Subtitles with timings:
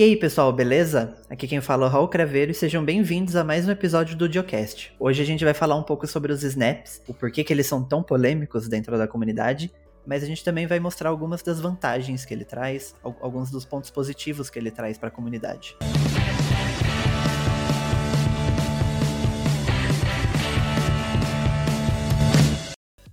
[0.00, 1.14] E aí, pessoal, beleza?
[1.28, 4.26] Aqui quem fala é o Raul Craveiro e sejam bem-vindos a mais um episódio do
[4.30, 4.94] Diocast.
[4.98, 7.84] Hoje a gente vai falar um pouco sobre os snaps, o porquê que eles são
[7.84, 9.70] tão polêmicos dentro da comunidade,
[10.06, 13.90] mas a gente também vai mostrar algumas das vantagens que ele traz, alguns dos pontos
[13.90, 15.76] positivos que ele traz para a comunidade.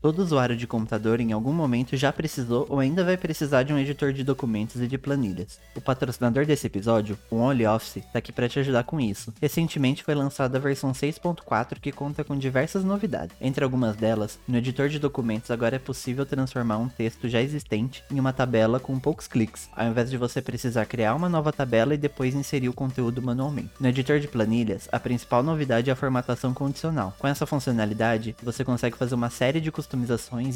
[0.08, 3.78] Todo usuário de computador em algum momento já precisou ou ainda vai precisar de um
[3.78, 5.60] editor de documentos e de planilhas.
[5.76, 9.34] O patrocinador desse episódio, o OnlyOffice, está aqui para te ajudar com isso.
[9.42, 13.36] Recentemente foi lançada a versão 6.4 que conta com diversas novidades.
[13.42, 18.02] Entre algumas delas, no editor de documentos agora é possível transformar um texto já existente
[18.10, 21.94] em uma tabela com poucos cliques, ao invés de você precisar criar uma nova tabela
[21.94, 23.72] e depois inserir o conteúdo manualmente.
[23.78, 27.14] No editor de planilhas, a principal novidade é a formatação condicional.
[27.20, 29.97] Com essa funcionalidade, você consegue fazer uma série de customizações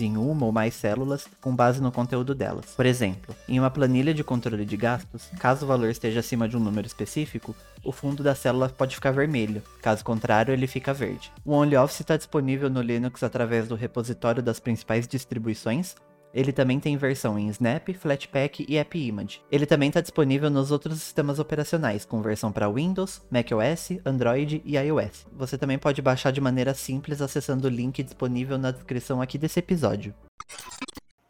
[0.01, 2.65] em uma ou mais células com base no conteúdo delas.
[2.75, 6.55] Por exemplo, em uma planilha de controle de gastos, caso o valor esteja acima de
[6.55, 11.31] um número específico, o fundo da célula pode ficar vermelho, caso contrário, ele fica verde.
[11.43, 15.95] O OnlyOffice está disponível no Linux através do repositório das principais distribuições,
[16.33, 19.41] ele também tem versão em Snap, Flatpak e AppImage.
[19.51, 24.77] Ele também está disponível nos outros sistemas operacionais, com versão para Windows, macOS, Android e
[24.77, 25.25] iOS.
[25.33, 29.59] Você também pode baixar de maneira simples acessando o link disponível na descrição aqui desse
[29.59, 30.13] episódio.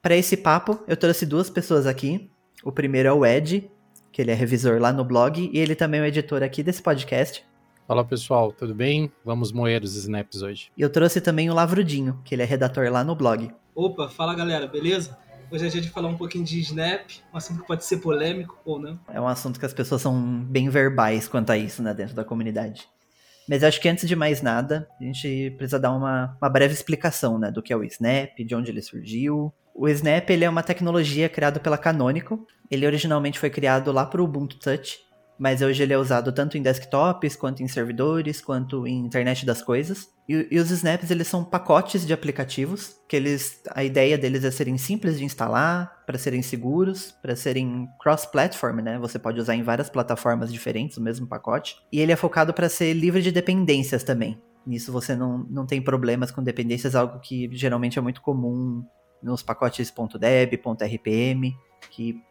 [0.02, 2.30] Para esse papo, eu trouxe duas pessoas aqui.
[2.64, 3.70] O primeiro é o Ed,
[4.12, 6.82] que ele é revisor lá no blog e ele também é o editor aqui desse
[6.82, 7.44] podcast.
[7.88, 9.12] Fala pessoal, tudo bem?
[9.26, 10.72] Vamos moer os snaps hoje.
[10.78, 13.52] E eu trouxe também o Lavrudinho, que ele é redator lá no blog.
[13.74, 15.18] Opa, fala galera, beleza?
[15.50, 18.58] Hoje é dia de falar um pouquinho de Snap, um assunto que pode ser polêmico
[18.66, 19.00] ou não.
[19.10, 22.24] É um assunto que as pessoas são bem verbais quanto a isso, né, dentro da
[22.24, 22.88] comunidade.
[23.48, 27.38] Mas acho que antes de mais nada, a gente precisa dar uma, uma breve explicação,
[27.38, 29.54] né, do que é o Snap, de onde ele surgiu.
[29.74, 32.40] O Snap, ele é uma tecnologia criada pela Canonical.
[32.70, 35.00] Ele originalmente foi criado lá para o Ubuntu Touch,
[35.42, 39.60] mas hoje ele é usado tanto em desktops, quanto em servidores, quanto em internet das
[39.60, 40.08] coisas.
[40.30, 44.52] E, e, os snaps eles são pacotes de aplicativos que eles, a ideia deles é
[44.52, 49.00] serem simples de instalar, para serem seguros, para serem cross-platform, né?
[49.00, 51.76] Você pode usar em várias plataformas diferentes o mesmo pacote.
[51.92, 54.40] E ele é focado para ser livre de dependências também.
[54.64, 58.86] Nisso você não, não tem problemas com dependências, algo que geralmente é muito comum
[59.24, 61.52] nos pacotes .deb, .rpm,
[61.90, 62.22] que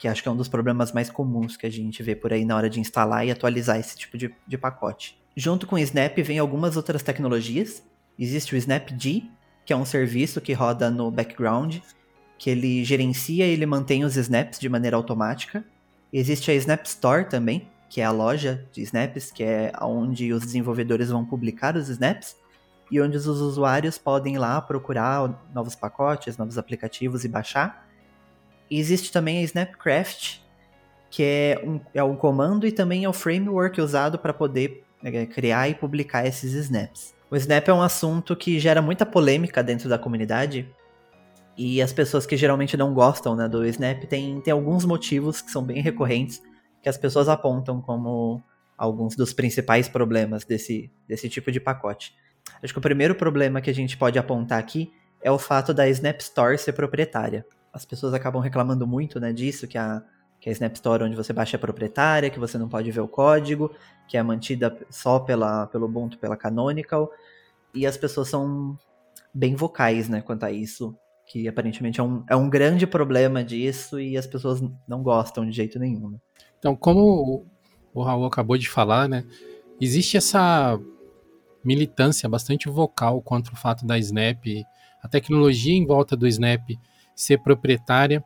[0.00, 2.42] que acho que é um dos problemas mais comuns que a gente vê por aí
[2.42, 5.20] na hora de instalar e atualizar esse tipo de, de pacote.
[5.36, 7.82] Junto com o Snap vem algumas outras tecnologias.
[8.18, 9.30] Existe o Snapd,
[9.66, 11.76] que é um serviço que roda no background,
[12.38, 15.62] que ele gerencia e ele mantém os snaps de maneira automática.
[16.10, 20.40] Existe a Snap Store também, que é a loja de snaps, que é onde os
[20.40, 22.36] desenvolvedores vão publicar os snaps
[22.90, 27.89] e onde os usuários podem ir lá procurar novos pacotes, novos aplicativos e baixar.
[28.70, 30.38] Existe também a Snapcraft,
[31.10, 35.26] que é um, é um comando e também é o framework usado para poder é,
[35.26, 37.12] criar e publicar esses snaps.
[37.28, 40.68] O snap é um assunto que gera muita polêmica dentro da comunidade.
[41.56, 45.50] E as pessoas que geralmente não gostam né, do snap tem, tem alguns motivos que
[45.50, 46.40] são bem recorrentes
[46.82, 48.42] que as pessoas apontam como
[48.78, 52.14] alguns dos principais problemas desse, desse tipo de pacote.
[52.62, 54.90] Acho que o primeiro problema que a gente pode apontar aqui
[55.22, 59.66] é o fato da Snap Store ser proprietária as pessoas acabam reclamando muito, né, disso,
[59.68, 60.02] que a,
[60.40, 63.08] que a Snap Store onde você baixa é proprietária, que você não pode ver o
[63.08, 63.70] código,
[64.08, 67.10] que é mantida só pela, pelo Ubuntu, pela Canonical,
[67.74, 68.76] e as pessoas são
[69.32, 74.00] bem vocais, né, quanto a isso, que aparentemente é um, é um grande problema disso
[74.00, 76.10] e as pessoas não gostam de jeito nenhum.
[76.10, 76.18] Né?
[76.58, 77.46] Então, como
[77.94, 79.24] o Raul acabou de falar, né,
[79.80, 80.78] existe essa
[81.64, 84.44] militância bastante vocal contra o fato da Snap,
[85.02, 86.68] a tecnologia em volta do Snap
[87.22, 88.24] ser proprietária.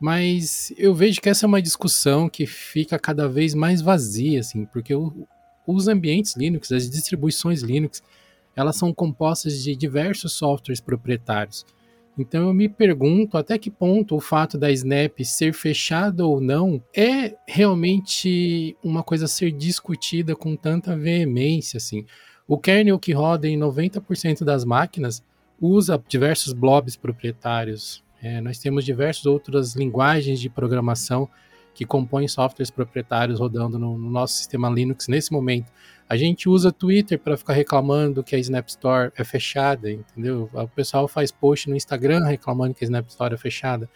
[0.00, 4.66] Mas eu vejo que essa é uma discussão que fica cada vez mais vazia, assim,
[4.66, 5.26] porque o,
[5.66, 8.02] os ambientes Linux, as distribuições Linux,
[8.54, 11.64] elas são compostas de diversos softwares proprietários.
[12.18, 16.82] Então eu me pergunto até que ponto o fato da Snap ser fechada ou não
[16.96, 22.06] é realmente uma coisa a ser discutida com tanta veemência assim.
[22.48, 25.22] O kernel que roda em 90% das máquinas
[25.60, 28.04] usa diversos blobs proprietários.
[28.22, 31.28] É, nós temos diversas outras linguagens de programação
[31.74, 35.70] que compõem softwares proprietários rodando no, no nosso sistema Linux nesse momento.
[36.08, 40.48] A gente usa Twitter para ficar reclamando que a Snap Store é fechada, entendeu?
[40.54, 43.90] O pessoal faz post no Instagram reclamando que a Snap Store é fechada.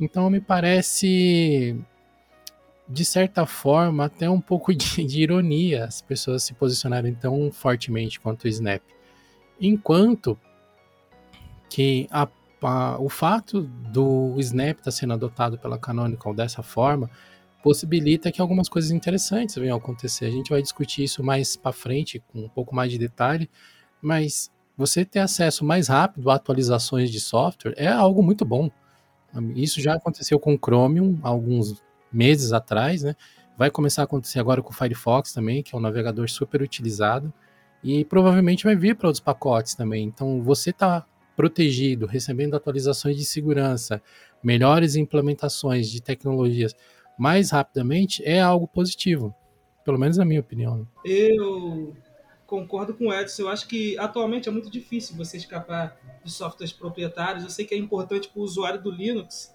[0.00, 1.76] Então me parece,
[2.88, 8.18] de certa forma, até um pouco de, de ironia as pessoas se posicionarem tão fortemente
[8.18, 8.82] quanto o Snap.
[9.60, 10.36] Enquanto
[11.72, 12.28] que a,
[12.62, 17.08] a, o fato do Snap estar tá sendo adotado pela Canonical dessa forma
[17.62, 20.26] possibilita que algumas coisas interessantes venham a acontecer.
[20.26, 23.48] A gente vai discutir isso mais para frente, com um pouco mais de detalhe,
[24.02, 28.70] mas você ter acesso mais rápido a atualizações de software é algo muito bom.
[29.56, 31.82] Isso já aconteceu com o Chromium alguns
[32.12, 33.16] meses atrás, né?
[33.56, 37.32] Vai começar a acontecer agora com o Firefox também, que é um navegador super utilizado,
[37.82, 40.04] e provavelmente vai vir para outros pacotes também.
[40.04, 44.02] Então, você está protegido, recebendo atualizações de segurança,
[44.42, 46.74] melhores implementações de tecnologias
[47.18, 49.34] mais rapidamente, é algo positivo.
[49.84, 50.86] Pelo menos na minha opinião.
[51.04, 51.94] Eu
[52.46, 53.42] concordo com o Edson.
[53.42, 57.44] Eu acho que atualmente é muito difícil você escapar de softwares proprietários.
[57.44, 59.54] Eu sei que é importante para o usuário do Linux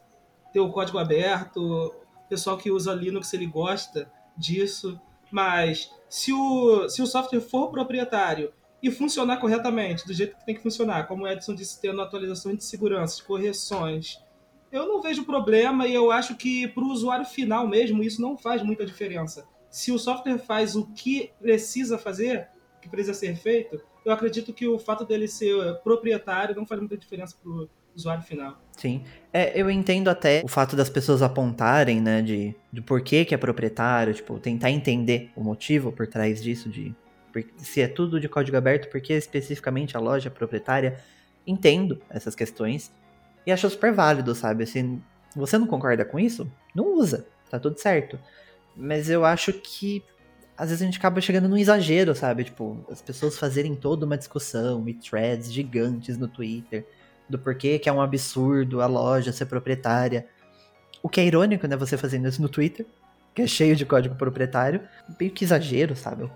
[0.51, 1.59] ter o código aberto.
[1.59, 4.99] O pessoal que usa Linux ele gosta disso.
[5.31, 8.51] Mas se o, se o software for proprietário
[8.81, 12.57] e funcionar corretamente, do jeito que tem que funcionar, como o Edson disse, tendo atualizações
[12.57, 14.19] de segurança, correções,
[14.71, 18.37] eu não vejo problema e eu acho que para o usuário final mesmo isso não
[18.37, 19.47] faz muita diferença.
[19.69, 22.47] Se o software faz o que precisa fazer,
[22.77, 26.79] o que precisa ser feito, eu acredito que o fato dele ser proprietário não faz
[26.79, 28.61] muita diferença para o usuário final.
[28.77, 29.03] Sim.
[29.33, 33.33] É, eu entendo até o fato das pessoas apontarem, né, de, de por que, que
[33.33, 36.95] é proprietário, tipo, tentar entender o motivo por trás disso, de
[37.57, 40.99] se é tudo de código aberto, por que especificamente a loja proprietária.
[41.45, 42.91] Entendo essas questões
[43.45, 44.65] e acho super válido, sabe?
[44.65, 45.01] Assim,
[45.33, 46.51] você não concorda com isso?
[46.75, 48.19] Não usa, tá tudo certo.
[48.75, 50.03] Mas eu acho que
[50.57, 52.43] às vezes a gente acaba chegando num exagero, sabe?
[52.43, 56.85] Tipo, as pessoas fazerem toda uma discussão e threads gigantes no Twitter
[57.29, 60.27] do porquê que é um absurdo a loja ser proprietária.
[61.03, 61.75] O que é irônico, né?
[61.77, 62.85] Você fazendo isso no Twitter,
[63.37, 64.81] que é cheio de código proprietário.
[65.19, 66.27] Meio que exagero, sabe?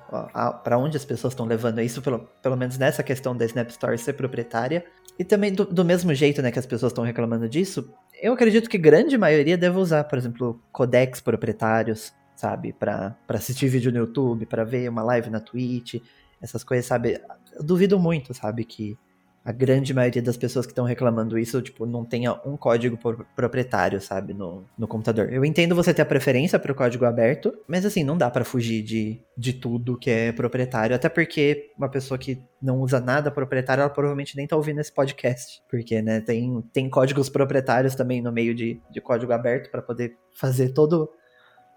[0.64, 3.98] para onde as pessoas estão levando isso, pelo, pelo menos nessa questão da Snap Store
[3.98, 4.86] ser proprietária.
[5.18, 8.70] E também, do, do mesmo jeito né, que as pessoas estão reclamando disso, eu acredito
[8.70, 12.72] que grande maioria deve usar, por exemplo, codecs proprietários, sabe?
[12.72, 15.96] para assistir vídeo no YouTube, para ver uma live na Twitch,
[16.40, 17.20] essas coisas, sabe?
[17.52, 18.64] Eu duvido muito, sabe?
[18.64, 18.96] Que
[19.44, 22.98] a grande maioria das pessoas que estão reclamando isso, tipo, não tenha um código
[23.36, 25.34] proprietário, sabe, no, no computador.
[25.34, 28.46] Eu entendo você ter a preferência para o código aberto, mas assim, não dá para
[28.46, 33.32] fugir de, de tudo que é proprietário, até porque uma pessoa que não usa nada
[33.32, 38.22] proprietário, ela provavelmente nem tá ouvindo esse podcast, porque, né, tem, tem códigos proprietários também
[38.22, 41.10] no meio de, de código aberto para poder fazer todo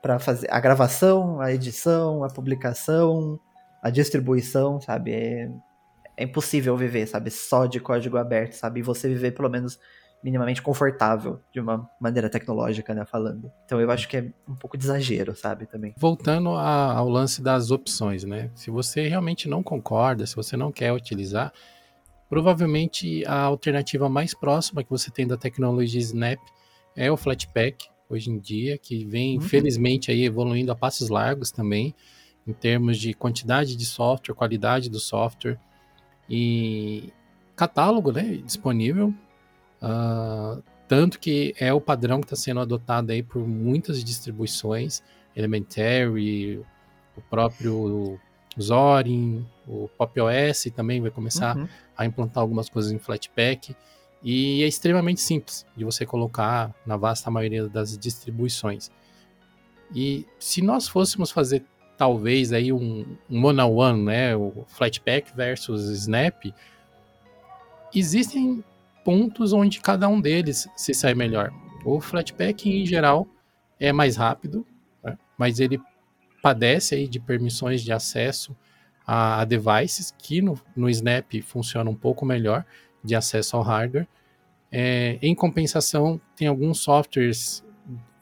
[0.02, 3.40] para fazer a gravação, a edição, a publicação,
[3.82, 5.12] a distribuição, sabe?
[5.12, 5.50] É,
[6.16, 8.80] é impossível viver, sabe, só de código aberto, sabe?
[8.80, 9.78] E você viver pelo menos
[10.22, 13.52] minimamente confortável de uma maneira tecnológica, né, falando.
[13.66, 15.92] Então eu acho que é um pouco de exagero, sabe, também.
[15.98, 18.50] Voltando a, ao lance das opções, né?
[18.54, 21.52] Se você realmente não concorda, se você não quer utilizar,
[22.30, 26.40] provavelmente a alternativa mais próxima que você tem da tecnologia Snap
[26.96, 29.42] é o Flatpak, hoje em dia, que vem, uhum.
[29.42, 31.94] felizmente, aí evoluindo a passos largos também,
[32.46, 35.58] em termos de quantidade de software, qualidade do software,
[36.28, 37.12] e
[37.56, 39.14] catálogo né, disponível.
[39.82, 45.02] Uh, tanto que é o padrão que está sendo adotado aí por muitas distribuições,
[45.34, 46.58] Elementary,
[47.16, 48.18] o próprio
[48.60, 51.68] Zorin, o Pop OS também vai começar uhum.
[51.96, 53.74] a implantar algumas coisas em Flatpak.
[54.22, 58.90] E é extremamente simples de você colocar na vasta maioria das distribuições.
[59.94, 61.64] E se nós fôssemos fazer
[61.96, 66.44] talvez aí um, um one on one, né, o Flatpak versus Snap,
[67.94, 68.64] existem
[69.04, 71.52] pontos onde cada um deles se sai melhor.
[71.84, 73.26] O Flatpak em geral
[73.78, 74.66] é mais rápido,
[75.02, 75.80] né, mas ele
[76.42, 78.56] padece aí de permissões de acesso
[79.06, 82.64] a, a devices que no, no Snap funciona um pouco melhor
[83.02, 84.08] de acesso ao hardware.
[84.72, 87.62] É, em compensação, tem alguns softwares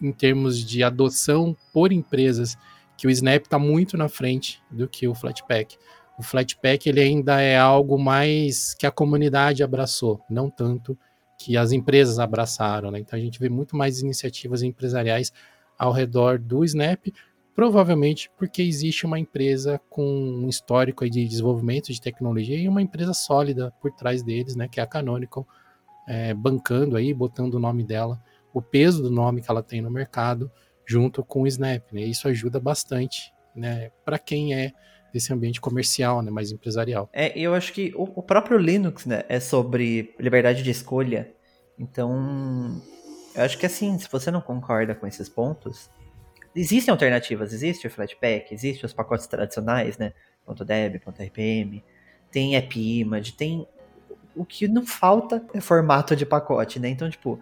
[0.00, 2.58] em termos de adoção por empresas
[3.02, 5.76] que o Snap está muito na frente do que o Flatpak.
[6.16, 10.96] O Flatpak ele ainda é algo mais que a comunidade abraçou, não tanto
[11.36, 12.92] que as empresas abraçaram.
[12.92, 13.00] Né?
[13.00, 15.32] Então a gente vê muito mais iniciativas empresariais
[15.76, 17.08] ao redor do Snap,
[17.56, 23.12] provavelmente porque existe uma empresa com um histórico de desenvolvimento de tecnologia e uma empresa
[23.12, 25.44] sólida por trás deles, né, que é a Canonical,
[26.06, 28.22] é, bancando aí, botando o nome dela,
[28.54, 30.48] o peso do nome que ela tem no mercado
[30.86, 32.02] junto com o Snap, né?
[32.02, 34.72] Isso ajuda bastante, né, para quem é
[35.12, 37.08] desse ambiente comercial, né, mais empresarial.
[37.12, 41.30] É, eu acho que o, o próprio Linux, né, é sobre liberdade de escolha.
[41.78, 42.80] Então,
[43.34, 45.90] eu acho que assim, se você não concorda com esses pontos,
[46.54, 50.12] existem alternativas, existe o Flatpak, existe os pacotes tradicionais, né,
[50.66, 51.82] .deb, .rpm,
[52.30, 53.66] tem AppImage, tem
[54.34, 56.88] o que não falta é formato de pacote, né?
[56.88, 57.38] Então, tipo,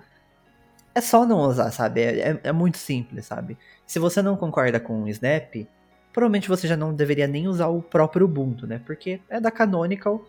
[1.00, 2.02] é só não usar, sabe?
[2.02, 3.56] É, é, é, muito simples, sabe?
[3.86, 5.66] Se você não concorda com o Snap,
[6.12, 8.80] provavelmente você já não deveria nem usar o próprio Ubuntu, né?
[8.84, 10.24] Porque é da Canonical.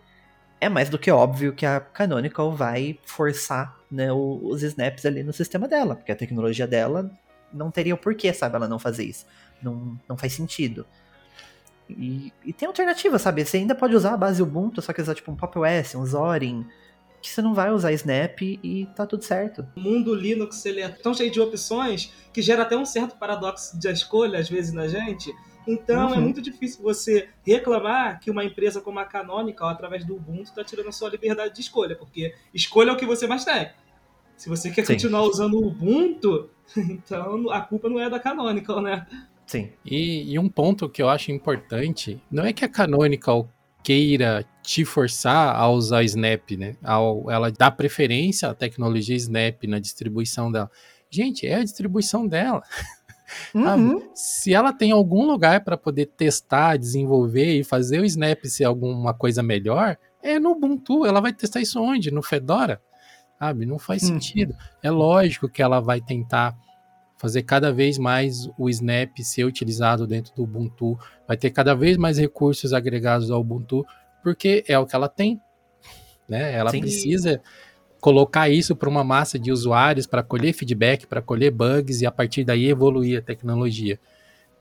[0.60, 5.32] É mais do que óbvio que a Canonical vai forçar né, os snaps ali no
[5.32, 7.10] sistema dela, porque a tecnologia dela
[7.52, 9.26] não teria o porquê, sabe, ela não fazer isso.
[9.60, 10.86] Não, não faz sentido.
[11.90, 13.44] E, e tem alternativa, sabe?
[13.44, 16.06] Você ainda pode usar a base Ubuntu, só que usar tipo um Pop OS, um
[16.06, 16.64] Zorin,
[17.22, 19.66] que você não vai usar Snap e tá tudo certo.
[19.76, 23.78] O mundo Linux ele é tão cheio de opções que gera até um certo paradoxo
[23.78, 25.32] de escolha às vezes na gente.
[25.66, 26.14] Então é uhum.
[26.14, 30.64] é muito difícil você reclamar que uma empresa como a Canonical, através do Ubuntu, está
[30.64, 33.70] tirando a sua liberdade de escolha, porque escolha é o que você mais tem.
[34.36, 34.94] Se você quer Sim.
[34.94, 39.06] continuar usando o Ubuntu, então a culpa não é da Canonical, né?
[39.46, 39.70] Sim.
[39.84, 43.51] E, e, um ponto que eu acho importante, não é que a Canonical
[43.82, 46.76] queira te forçar a usar Snap, né?
[46.82, 50.70] Ao, ela dá preferência à tecnologia Snap na distribuição dela.
[51.10, 52.62] Gente, é a distribuição dela.
[53.54, 54.10] Uhum.
[54.14, 59.14] Se ela tem algum lugar para poder testar, desenvolver e fazer o Snap ser alguma
[59.14, 61.06] coisa melhor, é no Ubuntu.
[61.06, 62.10] Ela vai testar isso onde?
[62.10, 62.78] No Fedora?
[63.38, 63.64] Sabe?
[63.64, 64.08] Não faz uhum.
[64.08, 64.54] sentido.
[64.82, 66.54] É lógico que ela vai tentar
[67.22, 71.96] fazer cada vez mais o Snap ser utilizado dentro do Ubuntu, vai ter cada vez
[71.96, 73.86] mais recursos agregados ao Ubuntu,
[74.24, 75.40] porque é o que ela tem,
[76.28, 76.52] né?
[76.52, 76.80] Ela Sim.
[76.80, 77.40] precisa
[78.00, 82.10] colocar isso para uma massa de usuários para colher feedback, para colher bugs e a
[82.10, 84.00] partir daí evoluir a tecnologia.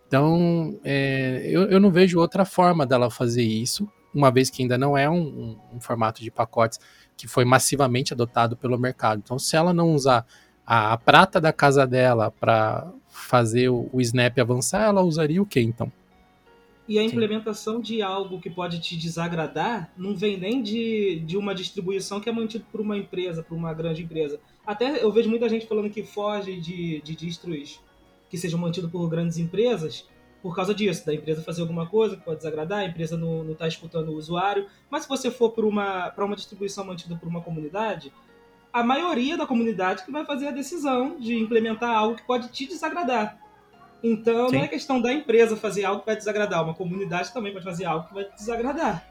[0.08, 4.78] Então, é, eu, eu, não vejo outra forma dela fazer isso, uma vez que ainda
[4.78, 6.80] não é um, um, um formato de pacotes
[7.18, 9.20] que foi massivamente adotado pelo mercado.
[9.26, 10.28] Então, se ela não usar
[10.72, 15.46] a, a prata da casa dela para fazer o, o, Snap avançar, ela usaria o
[15.46, 15.92] que então?
[16.88, 17.82] E a implementação Sim.
[17.82, 22.32] de algo que pode te desagradar não vem nem de, de uma distribuição que é
[22.32, 24.40] mantida por uma empresa, por uma grande empresa.
[24.66, 27.82] Até eu vejo muita gente falando que foge de, de distros
[28.30, 30.08] que sejam mantidos por grandes empresas
[30.42, 33.68] por causa disso, da empresa fazer alguma coisa que pode desagradar, a empresa não está
[33.68, 34.68] escutando o usuário.
[34.90, 38.12] Mas se você for para uma, uma distribuição mantida por uma comunidade,
[38.74, 42.66] a maioria da comunidade que vai fazer a decisão de implementar algo que pode te
[42.66, 43.38] desagradar.
[44.04, 44.56] Então, Sim.
[44.56, 47.86] não é questão da empresa fazer algo que vai desagradar, uma comunidade também pode fazer
[47.86, 49.08] algo que vai te desagradar.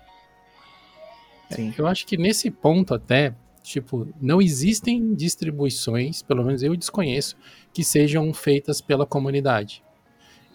[1.51, 1.73] Sim.
[1.77, 7.37] Eu acho que nesse ponto até, tipo, não existem distribuições, pelo menos eu desconheço,
[7.73, 9.83] que sejam feitas pela comunidade.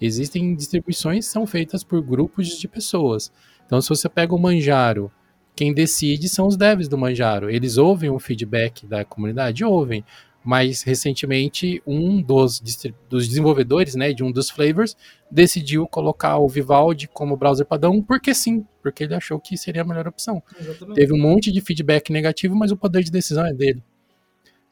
[0.01, 3.31] Existem distribuições que são feitas por grupos de pessoas.
[3.65, 5.11] Então, se você pega o Manjaro,
[5.55, 7.49] quem decide são os devs do Manjaro.
[7.49, 9.63] Eles ouvem o feedback da comunidade?
[9.63, 10.03] Ouvem.
[10.43, 12.61] Mas recentemente um dos,
[13.09, 14.95] dos desenvolvedores, né, de um dos flavors,
[15.31, 19.85] decidiu colocar o Vivaldi como browser padrão porque sim, porque ele achou que seria a
[19.85, 20.43] melhor opção.
[20.59, 20.95] Exatamente.
[20.95, 23.81] Teve um monte de feedback negativo, mas o poder de decisão é dele.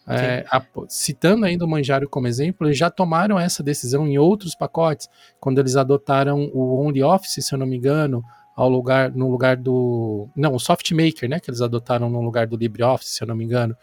[0.06, 4.54] É, a, citando ainda o Manjaro como exemplo, eles já tomaram essa decisão em outros
[4.54, 5.10] pacotes,
[5.40, 8.24] quando eles adotaram o OnlyOffice, se eu não me engano,
[8.56, 12.56] ao lugar no lugar do não o SoftMaker, né, que eles adotaram no lugar do
[12.56, 13.76] LibreOffice, se eu não me engano,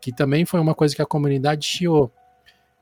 [0.00, 2.12] que também foi uma coisa que a comunidade chiou.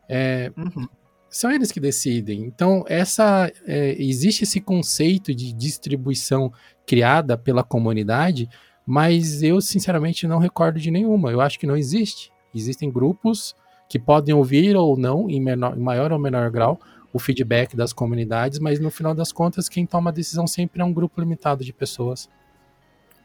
[0.08, 0.88] É, uhum.
[1.28, 2.40] São eles que decidem.
[2.42, 6.52] Então essa é, existe esse conceito de distribuição
[6.86, 8.48] criada pela comunidade,
[8.86, 11.30] mas eu sinceramente não recordo de nenhuma.
[11.30, 12.32] Eu acho que não existe.
[12.54, 13.54] Existem grupos
[13.88, 16.80] que podem ouvir ou não em, menor, em maior ou menor grau
[17.16, 20.84] o feedback das comunidades, mas no final das contas, quem toma a decisão sempre é
[20.84, 22.28] um grupo limitado de pessoas.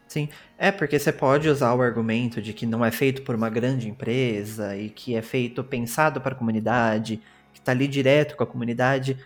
[0.08, 3.50] Sim, é porque você pode usar o argumento de que não é feito por uma
[3.50, 7.20] grande empresa e que é feito pensado para a comunidade,
[7.52, 9.18] que está ali direto com a comunidade,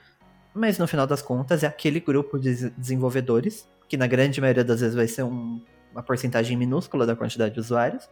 [0.53, 4.81] mas no final das contas é aquele grupo de desenvolvedores, que na grande maioria das
[4.81, 5.61] vezes vai ser um,
[5.93, 8.09] uma porcentagem minúscula da quantidade de usuários,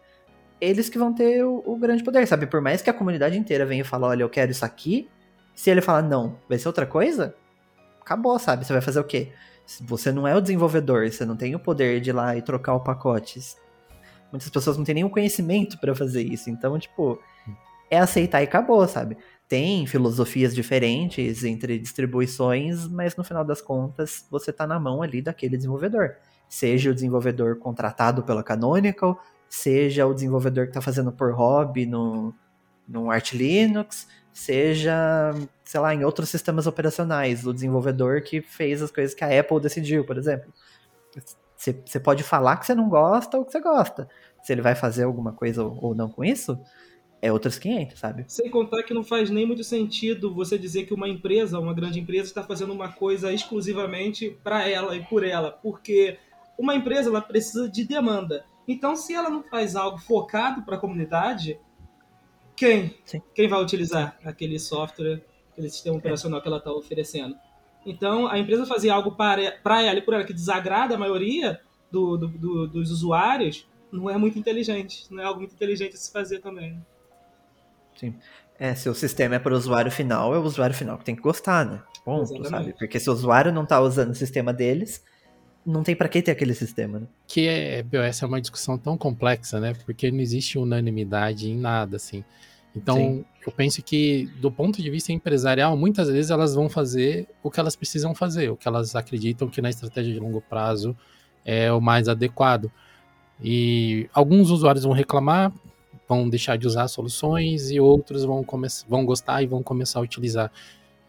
[0.61, 2.47] eles que vão ter o, o, grande poder, sabe?
[2.47, 5.09] Por mais que a comunidade inteira venha e fale, olha, eu quero isso aqui,
[5.55, 7.35] se ele falar não, vai ser outra coisa,
[8.01, 8.65] acabou, sabe?
[8.65, 9.33] Você vai fazer o quê?
[9.83, 12.75] Você não é o desenvolvedor, você não tem o poder de ir lá e trocar
[12.75, 13.41] o pacote.
[14.31, 16.51] Muitas pessoas não têm nenhum conhecimento para fazer isso.
[16.51, 17.19] Então, tipo,
[17.91, 19.17] é aceitar e acabou, sabe?
[19.49, 25.23] Tem filosofias diferentes entre distribuições, mas no final das contas, você tá na mão ali
[25.23, 26.17] daquele desenvolvedor.
[26.49, 29.19] Seja o desenvolvedor contratado pela Canonical,
[29.49, 32.35] seja o desenvolvedor que está fazendo por hobby no,
[32.89, 35.31] no Arch Linux, seja,
[35.65, 39.61] sei lá, em outros sistemas operacionais, o desenvolvedor que fez as coisas que a Apple
[39.61, 40.53] decidiu, por exemplo.
[41.57, 44.09] Você pode falar que você não gosta ou que você gosta.
[44.43, 46.59] Se ele vai fazer alguma coisa ou não com isso,
[47.23, 48.25] é outros 500, sabe?
[48.29, 52.01] Sem contar que não faz nem muito sentido você dizer que uma empresa, uma grande
[52.01, 56.19] empresa, está fazendo uma coisa exclusivamente para ela e por ela, porque
[56.59, 58.45] uma empresa ela precisa de demanda.
[58.67, 61.59] Então, se ela não faz algo focado para a comunidade,
[62.57, 62.97] quem?
[63.05, 63.23] Sim.
[63.35, 67.37] Quem vai utilizar aquele software, aquele sistema operacional que ela está oferecendo?
[67.87, 71.61] Então, a empresa fazer algo para, para ela e por ela que desagrada a maioria
[71.91, 75.07] do, do, do, dos usuários não é muito inteligente.
[75.11, 76.81] Não é algo muito inteligente a se fazer também.
[77.95, 78.15] Sim.
[78.59, 81.15] É, se o sistema é para o usuário final, é o usuário final que tem
[81.15, 81.83] que gostar, né?
[82.05, 82.51] Ponto, Exatamente.
[82.51, 82.73] sabe?
[82.79, 85.05] Porque se o usuário não está usando o sistema deles,
[85.67, 87.07] não tem para que ter aquele sistema, né?
[87.27, 89.75] Que é, essa é uma discussão tão complexa, né?
[89.85, 92.25] Porque não existe unanimidade em nada, assim.
[92.77, 93.25] Então, Sim.
[93.47, 97.61] eu penso que, do ponto de vista empresarial, muitas vezes elas vão fazer o que
[97.61, 100.97] elas precisam fazer, o que elas acreditam que na estratégia de longo prazo
[101.45, 102.71] é o mais adequado.
[103.43, 105.53] E alguns usuários vão reclamar,
[106.09, 108.45] vão deixar de usar soluções e outros vão,
[108.89, 110.51] vão gostar e vão começar a utilizar.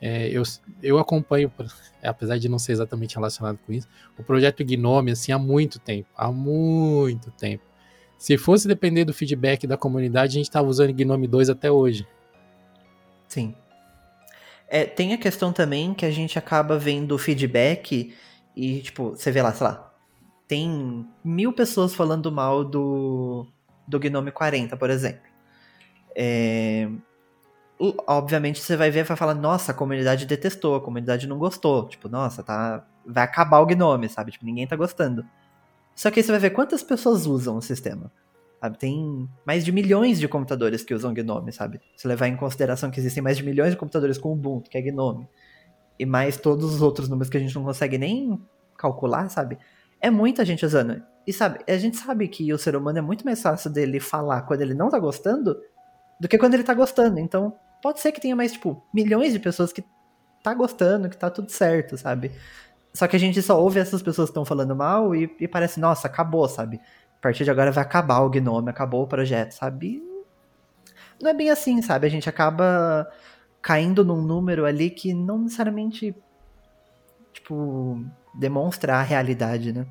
[0.08, 0.44] É, eu,
[0.84, 1.52] eu acompanho,
[2.04, 3.88] apesar de não ser exatamente relacionado com isso,
[4.20, 6.08] o projeto Gnome assim, há muito tempo.
[6.16, 7.64] Há muito tempo.
[8.16, 12.08] Se fosse depender do feedback da comunidade, a gente estava usando Gnome 2 até hoje.
[13.28, 13.56] Sim.
[14.68, 18.14] É, tem a questão também que a gente acaba vendo feedback
[18.56, 19.92] e, tipo, você vê lá, sei lá,
[20.48, 23.48] tem mil pessoas falando mal do,
[23.88, 25.26] do Gnome 40, por exemplo.
[26.16, 26.88] É,
[27.80, 31.88] obviamente você vai ver e vai falar, nossa, a comunidade detestou, a comunidade não gostou.
[31.88, 32.86] Tipo, nossa, tá.
[33.06, 34.32] Vai acabar o Gnome, sabe?
[34.32, 35.26] Tipo, ninguém tá gostando.
[35.96, 38.12] Só que aí você vai ver quantas pessoas usam o sistema.
[38.60, 38.78] Sabe?
[38.78, 41.80] Tem mais de milhões de computadores que usam Gnome, sabe?
[41.96, 44.82] Se levar em consideração que existem mais de milhões de computadores com Ubuntu, que é
[44.82, 45.28] Gnome,
[46.00, 48.42] e mais todos os outros números que a gente não consegue nem
[48.78, 49.58] calcular, sabe?
[50.02, 51.02] É muita gente usando.
[51.28, 54.42] E sabe, a gente sabe que o ser humano é muito mais fácil dele falar
[54.44, 55.58] quando ele não tá gostando
[56.20, 57.20] do que quando ele tá gostando.
[57.20, 59.84] Então, pode ser que tenha mais, tipo, milhões de pessoas que
[60.44, 62.32] tá gostando, que tá tudo certo, sabe?
[62.94, 65.80] Só que a gente só ouve essas pessoas que estão falando mal e, e, parece,
[65.80, 66.80] nossa, acabou, sabe?
[67.18, 70.02] A partir de agora vai acabar o Gnome, acabou o projeto, sabe?
[71.22, 72.08] Não é bem assim, sabe?
[72.08, 73.10] A gente acaba
[73.62, 76.16] caindo num número ali que não necessariamente,
[77.34, 79.88] tipo, demonstra a realidade, né?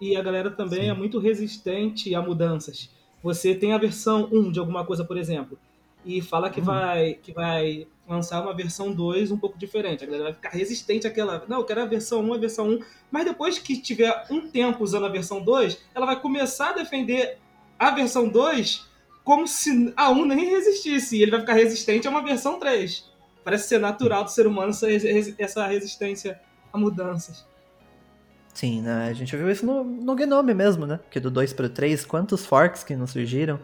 [0.00, 0.90] E a galera também Sim.
[0.90, 2.90] é muito resistente a mudanças.
[3.22, 5.56] Você tem a versão 1 de alguma coisa, por exemplo,
[6.04, 6.64] e fala que, hum.
[6.64, 10.02] vai, que vai lançar uma versão 2 um pouco diferente.
[10.02, 11.44] A galera vai ficar resistente àquela.
[11.48, 12.80] Não, eu quero a versão 1, a versão 1.
[13.10, 17.38] Mas depois que tiver um tempo usando a versão 2, ela vai começar a defender
[17.78, 18.90] a versão 2
[19.24, 21.16] como se a 1 nem resistisse.
[21.16, 23.10] E ele vai ficar resistente a uma versão 3.
[23.44, 24.72] Parece ser natural do ser humano
[25.38, 26.40] essa resistência
[26.72, 27.44] a mudanças.
[28.54, 29.08] Sim, né?
[29.08, 31.00] a gente viu isso no, no Gnome mesmo, né?
[31.10, 33.58] Que do 2 para o 3, quantos forks que não surgiram.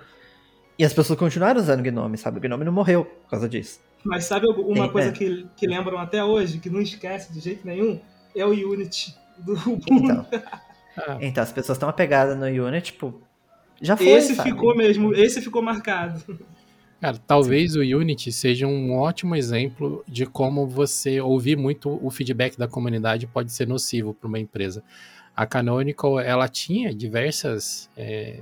[0.78, 2.38] E as pessoas continuaram usando Gnome, sabe?
[2.38, 3.80] O Gnome não morreu por causa disso.
[4.04, 5.12] Mas sabe uma Tem, coisa é.
[5.12, 8.00] que, que lembram até hoje, que não esquece de jeito nenhum?
[8.34, 9.54] É o Unity do
[9.90, 10.26] Então,
[11.20, 13.20] então as pessoas estão apegadas no Unity, tipo,
[13.80, 14.50] já foi, Esse sabe?
[14.50, 16.38] ficou mesmo, esse ficou marcado.
[17.00, 17.78] Cara, talvez Sim.
[17.94, 23.26] o Unity seja um ótimo exemplo de como você ouvir muito o feedback da comunidade
[23.26, 24.82] pode ser nocivo para uma empresa.
[25.34, 28.40] A Canonical, ela tinha diversas é,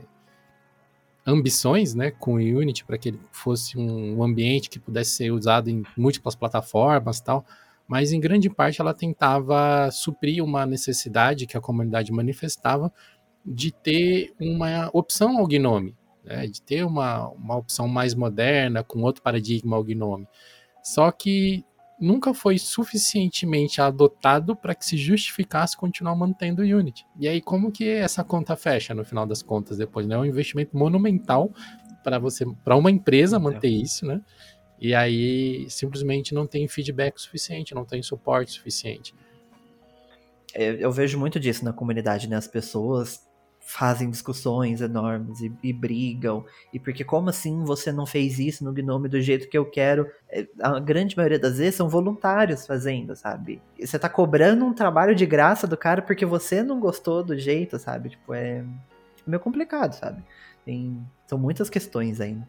[1.26, 5.68] ambições né, com o Unity para que ele fosse um ambiente que pudesse ser usado
[5.68, 7.44] em múltiplas plataformas tal,
[7.88, 12.92] mas em grande parte ela tentava suprir uma necessidade que a comunidade manifestava
[13.44, 19.02] de ter uma opção ao Gnome, né, de ter uma, uma opção mais moderna, com
[19.02, 20.28] outro paradigma ao Gnome.
[20.82, 21.64] Só que
[21.98, 27.06] nunca foi suficientemente adotado para que se justificasse continuar mantendo o Unity.
[27.18, 30.14] E aí como que essa conta fecha no final das contas depois, né?
[30.14, 31.50] É um investimento monumental
[32.04, 34.20] para você, para uma empresa manter isso, né?
[34.78, 39.14] E aí simplesmente não tem feedback suficiente, não tem suporte suficiente.
[40.54, 42.36] Eu, eu vejo muito disso na comunidade, né?
[42.36, 43.25] As pessoas
[43.66, 46.44] fazem discussões enormes e, e, brigam.
[46.72, 50.08] E porque como assim você não fez isso no Gnome do jeito que eu quero?
[50.30, 53.60] É, a grande maioria das vezes são voluntários fazendo, sabe?
[53.76, 57.36] E você tá cobrando um trabalho de graça do cara porque você não gostou do
[57.36, 58.10] jeito, sabe?
[58.10, 58.64] Tipo, é
[59.26, 60.22] meio complicado, sabe?
[60.64, 62.46] Tem, são muitas questões ainda.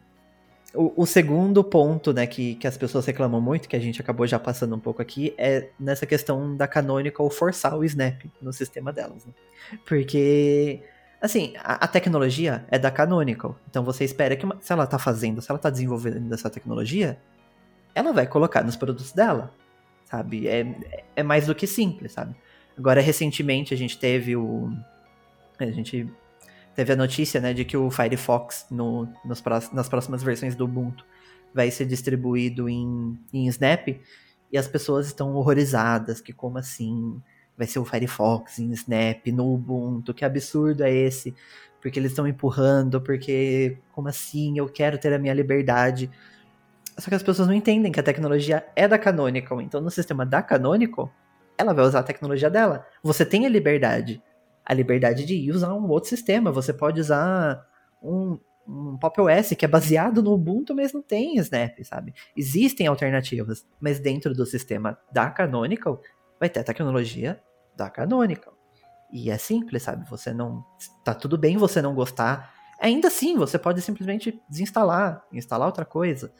[0.72, 4.26] O, o, segundo ponto, né, que, que as pessoas reclamam muito, que a gente acabou
[4.26, 8.92] já passando um pouco aqui, é nessa questão da Canonical forçar o snap no sistema
[8.92, 9.32] delas, né?
[9.86, 10.82] Porque
[11.20, 13.58] Assim, a, a, tecnologia é da Canonical.
[13.68, 17.18] Então você espera que, uma, se ela tá fazendo, se ela tá desenvolvendo essa tecnologia,
[17.94, 19.52] ela vai colocar nos produtos dela.
[20.04, 20.48] Sabe?
[20.48, 22.34] É, é mais do que simples, sabe?
[22.76, 24.72] Agora, recentemente, a gente teve o.
[25.58, 26.08] A gente
[26.74, 31.04] teve a notícia, né, de que o Firefox, no, nos, nas próximas versões do Ubuntu,
[31.52, 33.88] vai ser distribuído em, em Snap.
[34.50, 37.20] E as pessoas estão horrorizadas, que como assim?
[37.58, 41.34] Vai ser o Firefox em Snap, no Ubuntu, que absurdo é esse?
[41.82, 44.56] Porque eles estão empurrando, porque como assim?
[44.56, 46.08] Eu quero ter a minha liberdade.
[46.96, 49.60] Só que as pessoas não entendem que a tecnologia é da Canonical.
[49.60, 51.12] Então, no sistema da Canonical,
[51.56, 52.86] ela vai usar a tecnologia dela.
[53.02, 54.22] Você tem a liberdade.
[54.64, 56.52] A liberdade de ir usar um outro sistema.
[56.52, 57.64] Você pode usar
[58.02, 62.14] um, um Pop OS que é baseado no Ubuntu, mas não tem Snap, sabe?
[62.36, 66.00] Existem alternativas, mas dentro do sistema da Canonical
[66.38, 67.40] vai ter a tecnologia
[67.78, 68.52] da Canonical.
[69.10, 70.08] E é simples, sabe?
[70.10, 70.64] Você não.
[71.04, 72.52] Tá tudo bem você não gostar.
[72.78, 76.32] Ainda assim, você pode simplesmente desinstalar, instalar outra coisa.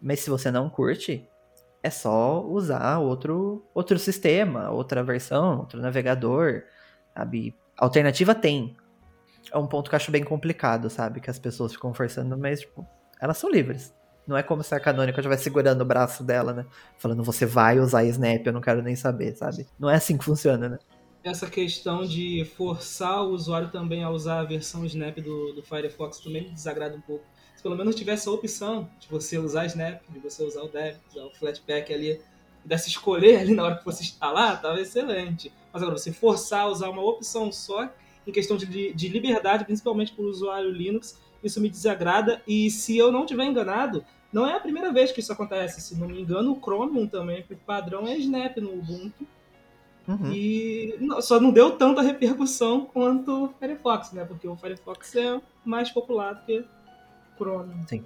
[0.00, 1.28] Mas se você não curte,
[1.82, 6.62] é só usar outro, outro sistema, outra versão, outro navegador,
[7.14, 7.56] sabe?
[7.76, 8.76] Alternativa tem.
[9.52, 11.20] É um ponto que eu acho bem complicado, sabe?
[11.20, 12.86] Que as pessoas ficam forçando, mas, tipo,
[13.20, 13.92] elas são livres.
[14.26, 16.66] Não é como se a canônica estivesse segurando o braço dela, né?
[16.98, 19.66] Falando, você vai usar Snap, eu não quero nem saber, sabe?
[19.78, 20.78] Não é assim que funciona, né?
[21.24, 26.18] Essa questão de forçar o usuário também a usar a versão Snap do, do Firefox
[26.18, 27.24] também me desagrada um pouco.
[27.56, 30.96] Se pelo menos tivesse a opção de você usar Snap, de você usar o Dev,
[31.10, 32.20] usar o Flatpak ali,
[32.64, 35.52] desse escolher ali na hora que você instalar, tava excelente.
[35.72, 37.88] Mas agora, você forçar a usar uma opção só,
[38.26, 42.42] em questão de, de liberdade, principalmente para o usuário Linux, isso me desagrada.
[42.46, 45.80] E se eu não tiver enganado, não é a primeira vez que isso acontece.
[45.80, 49.26] Se não me engano, o Chromium também, por padrão, é Snap no Ubuntu.
[50.08, 50.32] Uhum.
[50.32, 54.24] E só não deu tanta repercussão quanto o Firefox, né?
[54.24, 56.64] Porque o Firefox é mais popular do que o
[57.36, 57.86] Chromium.
[57.86, 58.04] Sim.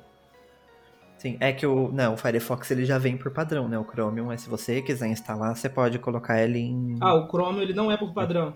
[1.16, 3.78] Sim, é que o, não, o Firefox ele já vem por padrão, né?
[3.78, 6.96] O Chromium, mas se você quiser instalar, você pode colocar ele em...
[7.00, 8.54] Ah, o Chromium ele não é por padrão.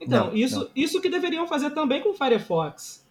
[0.00, 0.68] Então, não, isso, não.
[0.74, 3.01] isso que deveriam fazer também com o Firefox.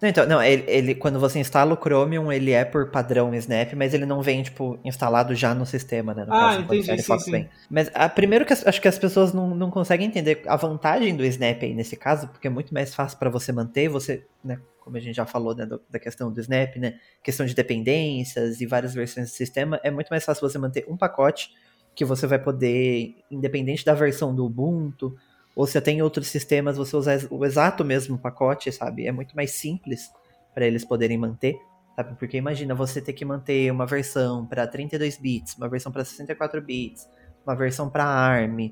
[0.00, 3.72] Não, então, não, ele, ele, quando você instala o Chromium, ele é por padrão Snap,
[3.74, 6.24] mas ele não vem, tipo, instalado já no sistema, né?
[6.26, 7.48] No ah, caso, entendi, Firefox sim, sim.
[7.70, 11.24] Mas a, primeiro que acho que as pessoas não, não conseguem entender a vantagem do
[11.24, 14.98] Snap aí nesse caso, porque é muito mais fácil para você manter, você, né, como
[14.98, 18.92] a gente já falou, né, da questão do Snap, né, questão de dependências e várias
[18.92, 21.50] versões do sistema, é muito mais fácil você manter um pacote
[21.94, 25.16] que você vai poder, independente da versão do Ubuntu,
[25.56, 29.06] ou se tem outros sistemas, você usar o exato mesmo pacote, sabe?
[29.06, 30.10] É muito mais simples
[30.54, 31.56] para eles poderem manter,
[31.96, 32.14] sabe?
[32.18, 36.60] Porque imagina você ter que manter uma versão para 32 bits, uma versão para 64
[36.60, 37.08] bits,
[37.46, 38.70] uma versão para ARM,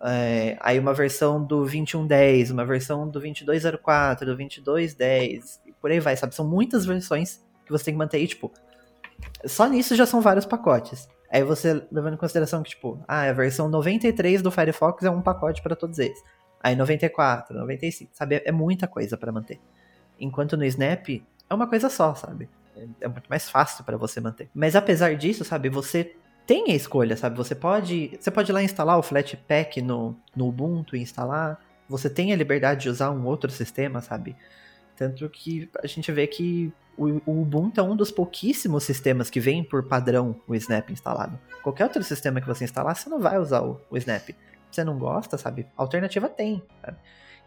[0.00, 5.98] é, aí uma versão do 2110, uma versão do 2204, do 2210, e por aí
[5.98, 6.36] vai, sabe?
[6.36, 8.52] São muitas versões que você tem que manter aí, tipo,
[9.46, 11.08] só nisso já são vários pacotes.
[11.30, 15.22] Aí você levando em consideração que, tipo, ah, a versão 93 do Firefox é um
[15.22, 16.22] pacote para todos eles.
[16.62, 18.42] Aí 94, 95, sabe?
[18.44, 19.58] É muita coisa para manter.
[20.20, 22.48] Enquanto no Snap é uma coisa só, sabe?
[23.00, 24.48] É muito mais fácil para você manter.
[24.54, 26.14] Mas apesar disso, sabe, você
[26.46, 27.36] tem a escolha, sabe?
[27.36, 31.60] Você pode, você pode ir lá instalar o Flatpak no, no Ubuntu e instalar.
[31.88, 34.36] Você tem a liberdade de usar um outro sistema, sabe?
[35.02, 39.40] Tanto que a gente vê que o, o Ubuntu é um dos pouquíssimos sistemas que
[39.40, 41.36] vem por padrão o Snap instalado.
[41.60, 44.30] Qualquer outro sistema que você instalar, você não vai usar o, o Snap.
[44.70, 45.66] Você não gosta, sabe?
[45.76, 46.62] Alternativa tem.
[46.80, 46.98] Sabe?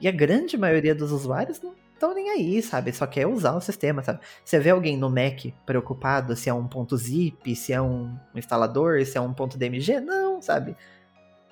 [0.01, 2.91] E a grande maioria dos usuários não estão nem aí, sabe?
[2.91, 4.19] Só quer usar o sistema, sabe?
[4.43, 9.05] Você vê alguém no Mac preocupado se é um ponto zip, se é um instalador,
[9.05, 10.01] se é um ponto DMG?
[10.01, 10.75] Não, sabe?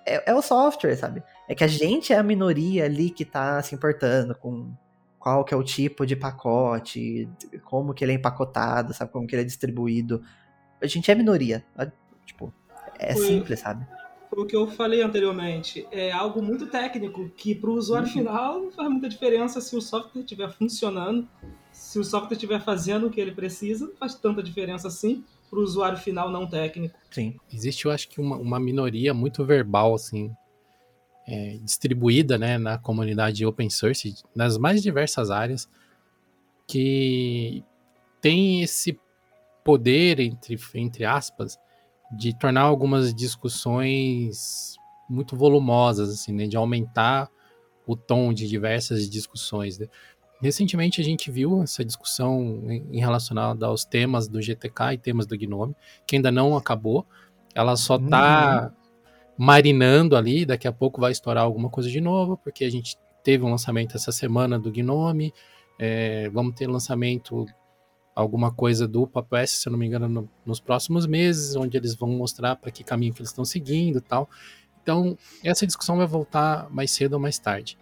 [0.05, 1.23] É, é o software, sabe?
[1.47, 4.73] É que a gente é a minoria ali que tá se importando com
[5.23, 7.29] qual que é o tipo de pacote,
[7.63, 10.21] como que ele é empacotado, sabe, como que ele é distribuído.
[10.81, 11.63] A gente é minoria,
[12.25, 12.53] tipo,
[12.99, 13.87] é foi, simples, sabe?
[14.29, 18.13] Foi o que eu falei anteriormente, é algo muito técnico, que para o usuário uhum.
[18.13, 21.25] final não faz muita diferença se o software estiver funcionando,
[21.71, 25.57] se o software estiver fazendo o que ele precisa, não faz tanta diferença assim para
[25.57, 26.99] o usuário final não técnico.
[27.09, 30.35] Sim, existe eu acho que uma, uma minoria muito verbal, assim,
[31.27, 35.69] é, distribuída né, na comunidade open source, nas mais diversas áreas,
[36.67, 37.63] que
[38.21, 38.99] tem esse
[39.63, 41.57] poder, entre, entre aspas,
[42.11, 44.75] de tornar algumas discussões
[45.09, 47.29] muito volumosas, assim, né, de aumentar
[47.85, 49.77] o tom de diversas discussões.
[49.77, 49.87] Né?
[50.41, 55.37] Recentemente a gente viu essa discussão em, relacionada aos temas do GTK e temas do
[55.37, 55.75] Gnome,
[56.07, 57.05] que ainda não acabou.
[57.53, 58.82] Ela só está uhum
[59.37, 63.43] marinando ali, daqui a pouco vai estourar alguma coisa de novo, porque a gente teve
[63.43, 65.33] um lançamento essa semana do Gnome,
[65.79, 67.45] é, vamos ter lançamento
[68.15, 71.95] alguma coisa do PopOS, se eu não me engano, no, nos próximos meses, onde eles
[71.95, 74.29] vão mostrar para que caminho que eles estão seguindo tal.
[74.81, 77.77] Então, essa discussão vai voltar mais cedo ou mais tarde.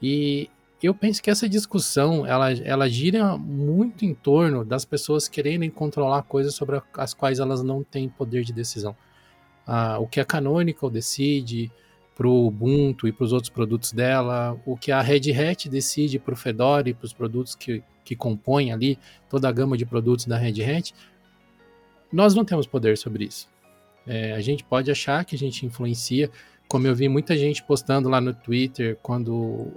[0.00, 0.48] E
[0.82, 6.22] eu penso que essa discussão, ela, ela gira muito em torno das pessoas quererem controlar
[6.22, 8.96] coisas sobre as quais elas não têm poder de decisão
[9.66, 11.70] a, o que a Canonical decide
[12.14, 16.18] para o Ubuntu e para os outros produtos dela, o que a Red Hat decide
[16.18, 18.98] para o Fedora e para os produtos que, que compõem ali
[19.28, 20.94] toda a gama de produtos da Red Hat,
[22.10, 23.48] nós não temos poder sobre isso.
[24.06, 26.30] É, a gente pode achar que a gente influencia,
[26.68, 29.70] como eu vi muita gente postando lá no Twitter, quando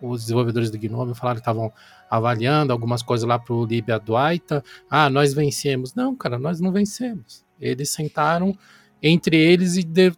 [0.00, 1.72] os desenvolvedores do Gnome falaram que estavam
[2.08, 4.64] avaliando algumas coisas lá para o Libia Duaita.
[4.88, 5.94] Ah, nós vencemos.
[5.94, 7.44] Não, cara, nós não vencemos.
[7.60, 8.56] Eles sentaram
[9.02, 10.12] entre eles e, de,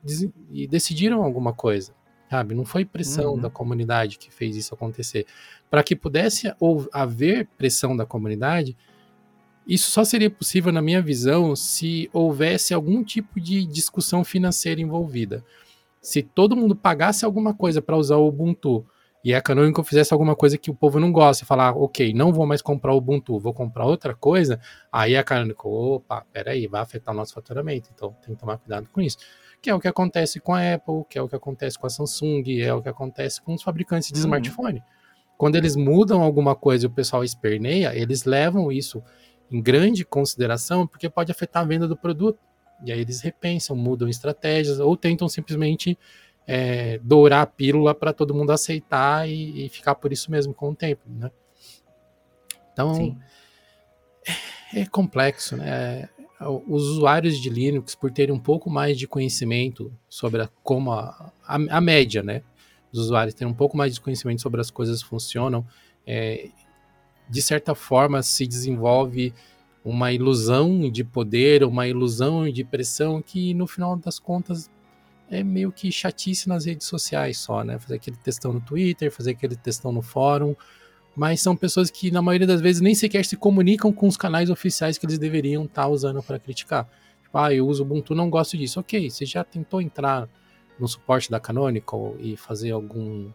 [0.52, 1.94] e decidiram alguma coisa.
[2.30, 2.54] Sabe?
[2.54, 3.40] Não foi pressão uhum.
[3.40, 5.26] da comunidade que fez isso acontecer.
[5.70, 6.52] Para que pudesse
[6.92, 8.76] haver pressão da comunidade,
[9.66, 15.44] isso só seria possível, na minha visão, se houvesse algum tipo de discussão financeira envolvida.
[16.00, 18.84] Se todo mundo pagasse alguma coisa para usar o Ubuntu
[19.24, 22.30] e a Canonical fizesse alguma coisa que o povo não gosta e falar, ok, não
[22.30, 24.60] vou mais comprar o Ubuntu, vou comprar outra coisa,
[24.92, 28.86] aí a Canonical, opa, peraí, vai afetar o nosso faturamento, então tem que tomar cuidado
[28.92, 29.16] com isso.
[29.62, 31.90] Que é o que acontece com a Apple, que é o que acontece com a
[31.90, 34.26] Samsung, é o que acontece com os fabricantes de uhum.
[34.26, 34.82] smartphone.
[35.38, 39.02] Quando eles mudam alguma coisa e o pessoal esperneia, eles levam isso
[39.50, 42.38] em grande consideração porque pode afetar a venda do produto.
[42.84, 45.98] E aí eles repensam, mudam estratégias ou tentam simplesmente
[46.46, 50.70] é, dourar a pílula para todo mundo aceitar e, e, ficar por isso mesmo com
[50.70, 51.30] o tempo, né?
[52.72, 53.16] Então
[54.72, 56.08] é, é, complexo, né?
[56.68, 61.32] Os usuários de Linux, por terem um pouco mais de conhecimento sobre a, como a,
[61.46, 62.42] a, a média, né?
[62.92, 65.66] Os usuários terem um pouco mais de conhecimento sobre as coisas funcionam,
[66.06, 66.50] é,
[67.28, 69.32] de certa forma, se desenvolve
[69.84, 74.70] uma ilusão de poder, uma ilusão de pressão que, no final das contas,
[75.30, 77.78] é meio que chatice nas redes sociais só, né?
[77.78, 80.54] Fazer aquele textão no Twitter, fazer aquele textão no fórum,
[81.16, 84.50] mas são pessoas que, na maioria das vezes, nem sequer se comunicam com os canais
[84.50, 86.88] oficiais que eles deveriam estar tá usando para criticar.
[87.22, 88.80] Tipo, ah, eu uso Ubuntu, não gosto disso.
[88.80, 90.28] Ok, você já tentou entrar
[90.78, 93.30] no suporte da Canonical e fazer algum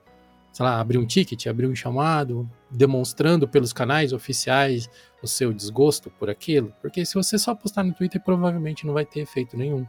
[0.51, 4.89] sei lá, abrir um ticket, abrir um chamado, demonstrando pelos canais oficiais
[5.21, 9.05] o seu desgosto por aquilo, porque se você só postar no Twitter, provavelmente não vai
[9.05, 9.85] ter efeito nenhum.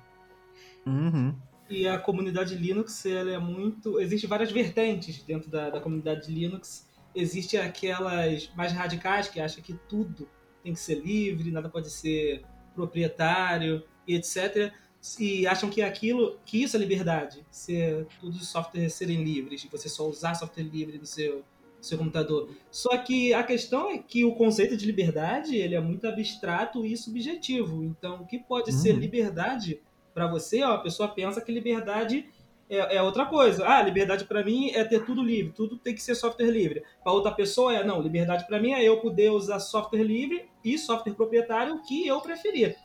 [0.86, 1.34] Uhum.
[1.70, 4.00] E a comunidade Linux, ela é muito.
[4.00, 6.86] Existem várias vertentes dentro da, da comunidade Linux.
[7.14, 10.28] Existem aquelas mais radicais que acham que tudo
[10.62, 14.72] tem que ser livre, nada pode ser proprietário e etc
[15.18, 19.88] e acham que aquilo, que isso é liberdade, ser todos os softwares serem livres, você
[19.88, 21.42] só usar software livre no seu,
[21.80, 22.50] seu computador.
[22.70, 26.96] Só que a questão é que o conceito de liberdade ele é muito abstrato e
[26.96, 27.82] subjetivo.
[27.82, 28.76] Então, o que pode uhum.
[28.76, 29.80] ser liberdade
[30.20, 30.62] para você?
[30.62, 32.28] Ó, a pessoa pensa que liberdade
[32.68, 33.66] é, é outra coisa.
[33.66, 36.84] Ah, liberdade para mim é ter tudo livre, tudo tem que ser software livre.
[37.02, 40.76] Para outra pessoa é não, liberdade para mim é eu poder usar software livre e
[40.76, 42.76] software proprietário que eu preferir.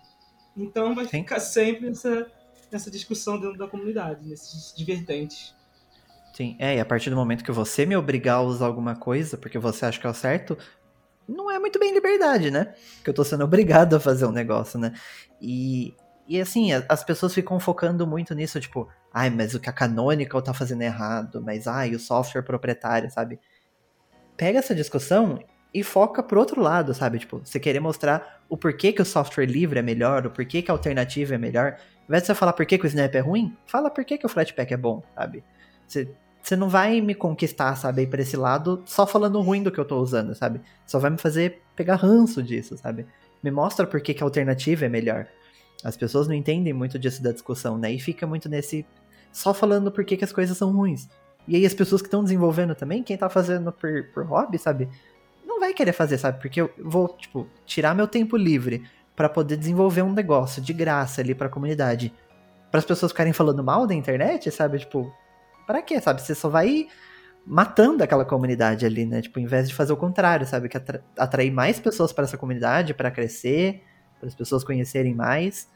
[0.56, 1.24] Então vai Sim.
[1.24, 2.32] ficar sempre nessa,
[2.72, 5.54] nessa discussão dentro da comunidade, nesses divertentes.
[6.34, 9.38] Sim, é, e a partir do momento que você me obrigar a usar alguma coisa,
[9.38, 10.58] porque você acha que é o certo,
[11.28, 12.76] não é muito bem liberdade, né?
[13.04, 14.94] Que eu tô sendo obrigado a fazer um negócio, né?
[15.42, 15.94] E,
[16.28, 20.42] e assim, as pessoas ficam focando muito nisso, tipo, ai, mas o que a Canonical
[20.42, 23.40] tá fazendo é errado, mas ai, o software proprietário, sabe?
[24.36, 25.40] Pega essa discussão
[25.74, 27.20] e foca pro outro lado, sabe?
[27.20, 30.72] Tipo, você querer mostrar o porquê que o software livre é melhor, o porquê que
[30.72, 31.74] a alternativa é melhor.
[31.74, 34.30] Ao invés de você falar por que, o Snap é ruim, fala por que, o
[34.30, 35.44] Flatpak é bom, sabe?
[35.88, 36.10] Você,
[36.42, 39.86] você não vai me conquistar, sabe, pra esse lado só falando ruim do que eu
[39.86, 40.62] tô usando, sabe?
[40.88, 43.06] Só vai me fazer pegar ranço disso, sabe?
[43.44, 45.28] Me mostra por que, que a alternativa é melhor.
[45.86, 47.92] As pessoas não entendem muito disso da discussão, né?
[47.92, 48.86] E fica muito nesse.
[49.32, 51.08] só falando por que, que as coisas são ruins.
[51.48, 54.90] E aí as pessoas que estão desenvolvendo também, quem tá fazendo por, por hobby, sabe?
[55.56, 56.40] não vai querer fazer, sabe?
[56.40, 58.84] Porque eu vou, tipo, tirar meu tempo livre
[59.16, 62.14] para poder desenvolver um negócio de graça ali para a comunidade.
[62.70, 64.80] Para as pessoas ficarem falando mal da internet, sabe?
[64.80, 65.12] Tipo,
[65.66, 66.22] para quê, sabe?
[66.22, 66.88] Você só vai
[67.46, 69.22] matando aquela comunidade ali, né?
[69.22, 70.68] Tipo, em vez de fazer o contrário, sabe?
[70.68, 73.82] Que atra atrair mais pessoas para essa comunidade, para crescer,
[74.20, 75.70] para as pessoas conhecerem mais.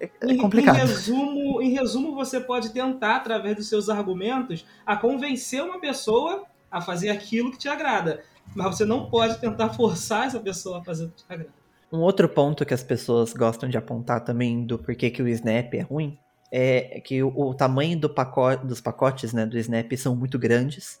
[0.00, 0.76] É, é complicado.
[0.76, 5.80] Em, em, resumo, em resumo, você pode tentar, através dos seus argumentos, a convencer uma
[5.80, 8.22] pessoa a fazer aquilo que te agrada.
[8.54, 11.50] Mas você não pode tentar forçar essa pessoa a fazer o que te agrada.
[11.92, 15.74] Um outro ponto que as pessoas gostam de apontar também do porquê que o Snap
[15.74, 16.18] é ruim
[16.50, 21.00] é que o, o tamanho do pacote, dos pacotes né, do Snap são muito grandes.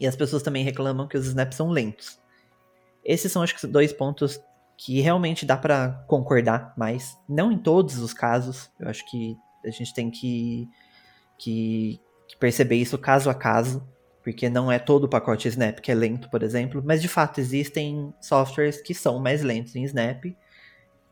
[0.00, 2.18] E as pessoas também reclamam que os snaps são lentos.
[3.04, 4.40] Esses são, acho que, dois pontos
[4.78, 7.18] que realmente dá para concordar mais.
[7.28, 8.70] Não em todos os casos.
[8.78, 10.68] Eu acho que a gente tem que,
[11.36, 13.86] que, que perceber isso caso a caso
[14.22, 17.40] porque não é todo o pacote Snap que é lento, por exemplo, mas de fato
[17.40, 20.22] existem softwares que são mais lentos em Snap.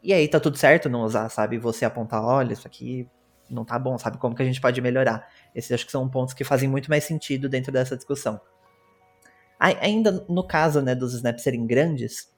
[0.03, 1.57] E aí tá tudo certo não usar, sabe?
[1.59, 3.09] Você apontar, olha, isso aqui
[3.49, 4.19] não tá bom, sabe?
[4.19, 5.27] Como que a gente pode melhorar?
[5.55, 8.41] Esses acho que são pontos que fazem muito mais sentido dentro dessa discussão.
[9.59, 12.31] Ainda no caso, né, dos snaps serem grandes,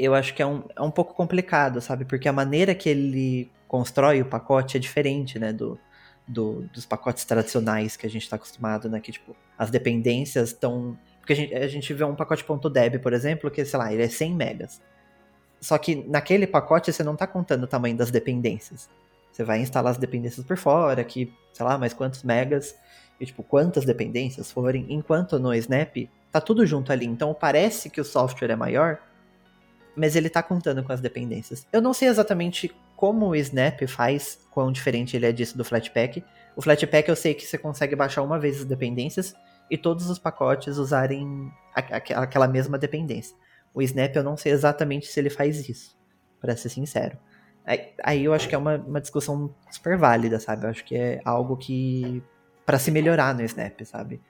[0.00, 2.06] eu acho que é um, é um pouco complicado, sabe?
[2.06, 5.52] Porque a maneira que ele constrói o pacote é diferente, né?
[5.52, 5.78] Do,
[6.26, 8.98] do dos pacotes tradicionais que a gente está acostumado, né?
[8.98, 10.98] Que, tipo, as dependências estão...
[11.18, 14.02] Porque a gente, a gente vê um pacote .deb, por exemplo, que, sei lá, ele
[14.02, 14.80] é 100 megas.
[15.60, 18.88] Só que naquele pacote você não está contando o tamanho das dependências.
[19.30, 22.74] Você vai instalar as dependências por fora, que, sei lá, mais quantos megas,
[23.20, 24.86] e, tipo, quantas dependências forem.
[24.88, 27.04] Enquanto no Snap, tá tudo junto ali.
[27.04, 28.98] Então parece que o software é maior,
[29.96, 31.66] mas ele tá contando com as dependências.
[31.72, 36.24] Eu não sei exatamente como o Snap faz, quão diferente ele é disso do Flatpak.
[36.56, 39.34] O Flatpak eu sei que você consegue baixar uma vez as dependências
[39.70, 43.36] e todos os pacotes usarem aquela mesma dependência.
[43.72, 45.96] O Snap eu não sei exatamente se ele faz isso,
[46.40, 47.16] para ser sincero.
[48.02, 50.64] Aí eu acho que é uma, uma discussão super válida, sabe?
[50.64, 52.22] Eu acho que é algo que.
[52.66, 54.20] para se melhorar no Snap, sabe?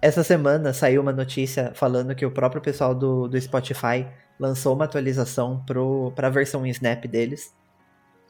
[0.00, 4.06] Essa semana saiu uma notícia falando que o próprio pessoal do, do Spotify
[4.38, 5.64] lançou uma atualização
[6.14, 7.54] para a versão Snap deles,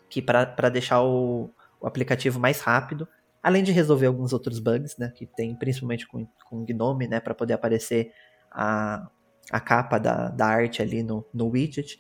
[0.08, 3.06] que para deixar o, o, aplicativo mais rápido,
[3.42, 7.34] além de resolver alguns outros bugs, né, que tem principalmente com, com Gnome, né, para
[7.34, 8.12] poder aparecer
[8.50, 9.08] a,
[9.50, 11.98] a capa da, da arte ali no, no widget.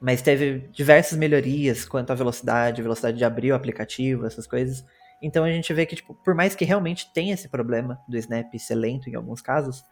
[0.00, 4.82] Mas teve diversas melhorias quanto à velocidade, velocidade de abrir o aplicativo, essas coisas.
[5.22, 8.54] Então a gente vê que, tipo, por mais que realmente tenha esse problema do Snap
[8.58, 9.84] ser lento em alguns casos,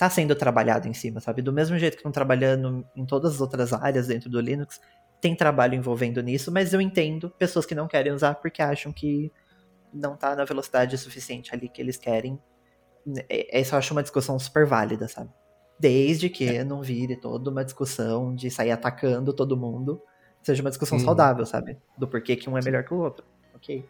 [0.00, 1.42] tá sendo trabalhado em cima, sabe?
[1.42, 4.80] Do mesmo jeito que estão trabalhando em todas as outras áreas dentro do Linux,
[5.20, 9.30] tem trabalho envolvendo nisso, mas eu entendo pessoas que não querem usar porque acham que
[9.92, 12.40] não tá na velocidade suficiente ali que eles querem.
[13.28, 15.28] Essa eu acho uma discussão super válida, sabe?
[15.78, 16.64] Desde que é.
[16.64, 20.00] não vire toda uma discussão de sair atacando todo mundo,
[20.40, 21.04] seja uma discussão uhum.
[21.04, 21.76] saudável, sabe?
[21.98, 23.26] Do porquê que um é melhor que o outro.
[23.54, 23.86] Ok.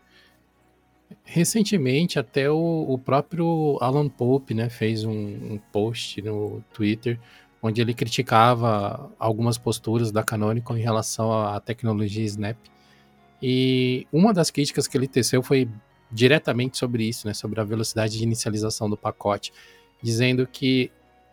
[1.25, 7.19] Recentemente, até o, o próprio Alan Pope né, fez um, um, post no Twitter
[7.63, 12.57] onde ele criticava algumas posturas da Canonical em relação à tecnologia Snap.
[13.43, 15.69] E uma das críticas que ele teceu foi
[16.11, 19.53] diretamente sobre isso, né, sobre a velocidade de inicialização do pacote,
[20.03, 20.91] dizendo que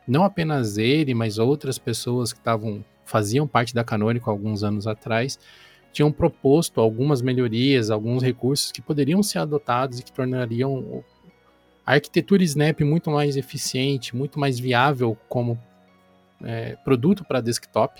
[0.08, 5.40] não apenas ele, mas outras pessoas que estavam faziam parte da Canonical alguns anos atrás,
[5.98, 11.04] tinham proposto algumas melhorias, alguns recursos que poderiam ser adotados e que tornariam
[11.84, 15.60] a arquitetura Snap muito mais eficiente, muito mais viável como
[16.44, 18.00] é, produto para desktop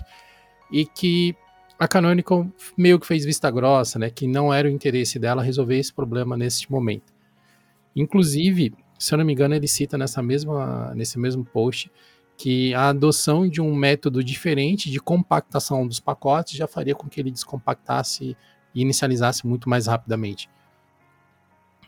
[0.70, 1.34] e que
[1.76, 5.76] a Canonical meio que fez vista grossa, né, que não era o interesse dela resolver
[5.76, 7.12] esse problema nesse momento.
[7.96, 11.90] Inclusive, se eu não me engano, ele cita nessa mesma, nesse mesmo post
[12.38, 17.20] que a adoção de um método diferente de compactação dos pacotes já faria com que
[17.20, 18.36] ele descompactasse
[18.72, 20.48] e inicializasse muito mais rapidamente.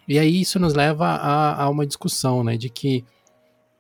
[0.09, 3.05] E aí isso nos leva a, a uma discussão, né, de que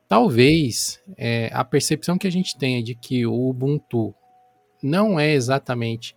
[0.08, 4.14] talvez é, a percepção que a gente tenha de que o Ubuntu
[4.80, 6.14] não é exatamente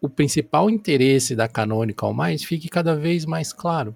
[0.00, 3.94] o principal interesse da Canonical mais fique cada vez mais claro.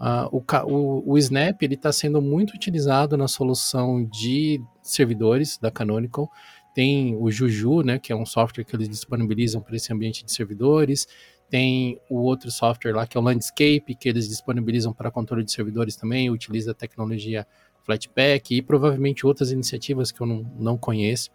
[0.00, 6.30] Uh, o, o, o, Snap está sendo muito utilizado na solução de servidores da Canonical.
[6.74, 10.32] Tem o Juju, né, que é um software que eles disponibilizam para esse ambiente de
[10.32, 11.06] servidores.
[11.50, 15.52] Tem o outro software lá que é o Landscape, que eles disponibilizam para controle de
[15.52, 17.46] servidores também, utiliza a tecnologia
[17.82, 21.30] Flatpak e provavelmente outras iniciativas que eu não, não conheço.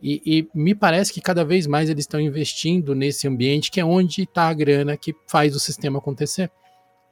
[0.00, 3.84] E, e, me parece que cada vez mais eles estão investindo nesse ambiente que é
[3.84, 6.48] onde está a grana que faz o sistema acontecer.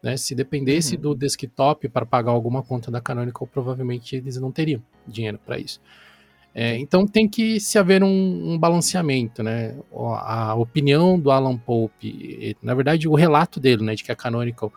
[0.06, 0.16] Né?
[0.16, 1.00] Se dependesse uhum.
[1.00, 5.80] do desktop para pagar alguma conta da Canonical, provavelmente eles não teriam dinheiro para isso.
[6.54, 9.76] É, então tem que se haver um, um, balanceamento, né?
[9.92, 14.72] A opinião do Alan Pope, na verdade o relato dele, né, de que a Canonical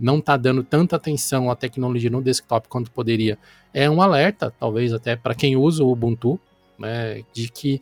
[0.00, 3.38] não está dando tanta atenção à tecnologia no desktop quanto poderia,
[3.74, 6.40] é um alerta, talvez até para quem usa o Ubuntu,
[6.78, 7.80] né, de que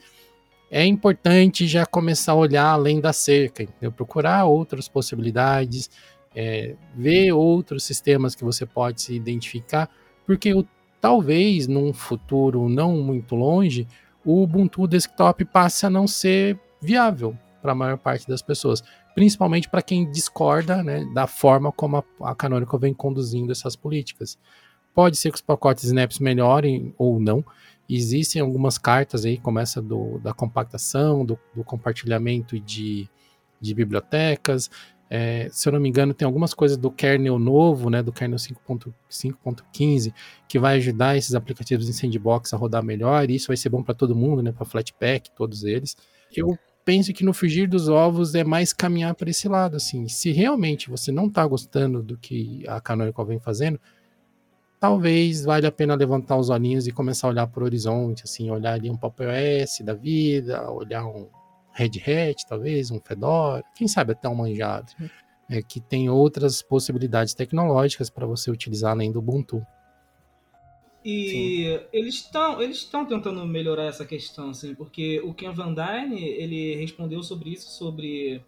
[0.71, 3.93] é importante já começar a olhar além da cerca, entendeu?
[3.93, 5.89] procurar outras possibilidades,
[6.35, 9.89] é, ver outros sistemas que você pode se identificar,
[10.27, 10.67] porque o,
[11.01, 13.87] talvez num futuro não muito longe,
[14.25, 18.83] o Ubuntu Desktop passe a não ser viável para a maior parte das pessoas,
[19.15, 24.39] principalmente para quem discorda né, da forma como a, a Canonical vem conduzindo essas políticas.
[24.95, 27.45] Pode ser que os pacotes Snaps melhorem ou não.
[27.89, 33.09] Existem algumas cartas aí, como essa do, da compactação, do, do compartilhamento de,
[33.61, 34.71] de bibliotecas,
[35.13, 38.39] é, se eu não me engano, tem algumas coisas do kernel novo, né, do kernel
[38.39, 40.15] 5.15,
[40.49, 43.83] que vai ajudar esses aplicativos em sandbox a rodar melhor, e isso vai ser bom
[43.83, 45.97] para todo mundo, né, para Flatpak, todos eles.
[46.35, 50.07] Eu penso que no frigir dos ovos é mais caminhar para esse lado, assim.
[50.07, 53.81] Se realmente você não está gostando do que a Canonical vem fazendo,
[54.79, 58.49] talvez valha a pena levantar os olhinhos e começar a olhar para o horizonte, assim,
[58.49, 61.27] olhar ali um Pop OS da vida, olhar um
[61.81, 64.85] Red Hat, talvez, um Fedora, quem sabe até um Manjaro,
[65.49, 69.65] é, que tem outras possibilidades tecnológicas para você utilizar além do Ubuntu.
[71.03, 71.87] E Sim.
[71.93, 76.75] eles estão eles estão tentando melhorar essa questão, assim, porque o Ken Van Dyne, ele
[76.75, 78.45] respondeu sobre isso, sobre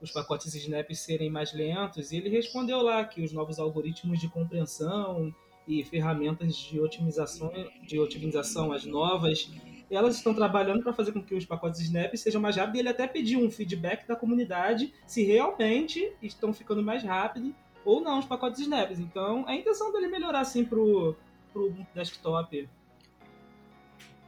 [0.00, 4.28] os pacotes Snap serem mais lentos, e ele respondeu lá que os novos algoritmos de
[4.30, 5.30] compreensão
[5.68, 7.52] e ferramentas de otimização,
[7.86, 9.50] de otimização as novas,
[9.96, 12.78] elas estão trabalhando para fazer com que os pacotes Snap sejam mais rápidos.
[12.78, 18.00] E ele até pediu um feedback da comunidade se realmente estão ficando mais rápido ou
[18.00, 18.98] não os pacotes Snaps.
[18.98, 21.16] Então, a intenção dele é melhorar assim pro
[21.52, 22.68] pro desktop.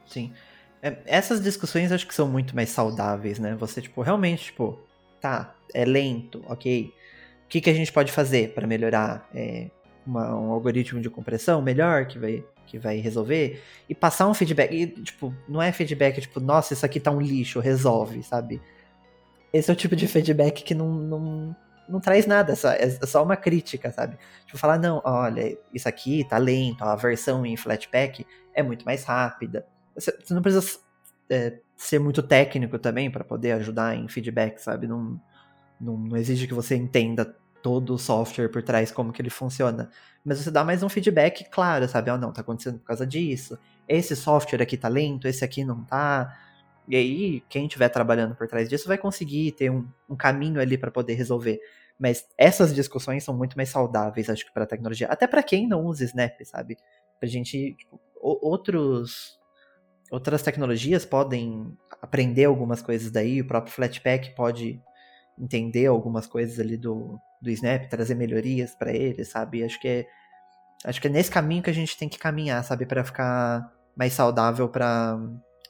[0.05, 0.33] Sim.
[0.81, 3.55] É, essas discussões acho que são muito mais saudáveis, né?
[3.55, 4.79] Você, tipo, realmente, tipo,
[5.21, 6.93] tá, é lento, ok.
[7.45, 9.69] O que, que a gente pode fazer para melhorar é,
[10.05, 13.61] uma, um algoritmo de compressão melhor que vai, que vai resolver?
[13.89, 14.73] E passar um feedback.
[14.73, 18.61] E, tipo, não é feedback tipo, nossa, isso aqui tá um lixo, resolve, sabe?
[19.51, 21.55] Esse é o tipo de feedback que não, não,
[21.87, 24.17] não traz nada, é só, é só uma crítica, sabe?
[24.45, 29.03] Tipo, falar, não, olha, isso aqui tá lento, a versão em Flatpak é muito mais
[29.03, 29.65] rápida.
[29.95, 30.79] Você, você não precisa
[31.29, 34.87] é, ser muito técnico também para poder ajudar em feedback, sabe?
[34.87, 35.19] Não,
[35.79, 37.25] não, não, exige que você entenda
[37.61, 39.89] todo o software por trás, como que ele funciona.
[40.23, 42.09] Mas você dá mais um feedback claro, sabe?
[42.09, 43.57] Ah, oh, não, tá acontecendo por causa disso.
[43.87, 46.37] Esse software aqui tá lento, esse aqui não tá.
[46.87, 50.77] E aí, quem estiver trabalhando por trás disso vai conseguir ter um, um caminho ali
[50.77, 51.59] para poder resolver.
[51.99, 55.07] Mas essas discussões são muito mais saudáveis, acho que, para a tecnologia.
[55.07, 56.77] Até para quem não usa Snap, sabe?
[57.19, 57.75] Pra gente.
[57.75, 59.39] Tipo, outros.
[60.11, 64.79] Outras tecnologias podem aprender algumas coisas daí, o próprio Flatpak pode
[65.39, 69.63] entender algumas coisas ali do, do Snap, trazer melhorias para ele, sabe?
[69.63, 70.07] Acho que é
[70.85, 74.13] acho que é nesse caminho que a gente tem que caminhar, sabe, para ficar mais
[74.13, 75.19] saudável para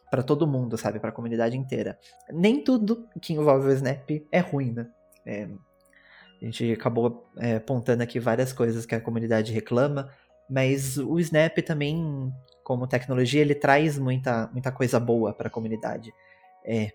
[0.09, 0.99] para todo mundo, sabe?
[0.99, 1.97] Para a comunidade inteira.
[2.31, 4.87] Nem tudo que envolve o Snap é ruim, né?
[5.25, 5.47] É,
[6.39, 10.11] a gente acabou é, apontando aqui várias coisas que a comunidade reclama,
[10.47, 12.31] mas o Snap também,
[12.63, 16.13] como tecnologia, ele traz muita, muita coisa boa para a comunidade.
[16.63, 16.91] É,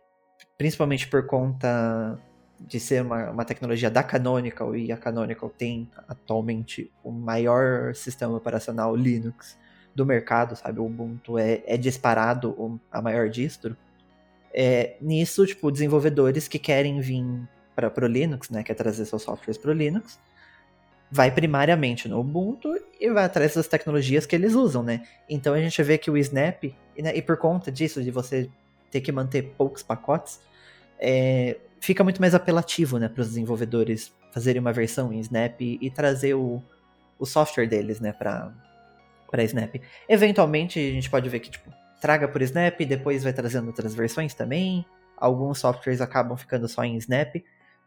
[0.56, 2.16] principalmente por conta
[2.60, 8.36] de ser uma, uma tecnologia da Canonical, e a Canonical tem atualmente o maior sistema
[8.36, 9.56] operacional Linux
[9.94, 10.80] do mercado, sabe?
[10.80, 13.76] O Ubuntu é, é disparado a maior distro.
[14.52, 17.24] É, nisso, tipo, desenvolvedores que querem vir
[17.74, 20.18] para o Linux, né, quer trazer seus softwares para o Linux,
[21.10, 25.04] vai primariamente no Ubuntu e vai atrás das tecnologias que eles usam, né?
[25.28, 28.48] Então a gente vê que o Snap, e, né, e por conta disso, de você
[28.90, 30.40] ter que manter poucos pacotes,
[31.00, 35.90] é, fica muito mais apelativo, né, para os desenvolvedores fazerem uma versão em Snap e,
[35.90, 36.62] trazer o,
[37.18, 38.52] o software deles, né, para
[39.44, 39.76] Snap.
[40.08, 41.70] Eventualmente a gente pode ver que tipo
[42.00, 44.86] traga por Snap, depois vai trazendo outras versões também.
[45.16, 47.36] Alguns softwares acabam ficando só em Snap,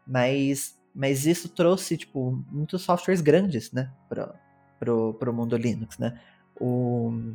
[0.06, 4.34] mas mas isso trouxe tipo muitos softwares grandes, né, para
[4.78, 6.20] pro mundo Linux, né?
[6.60, 7.34] O,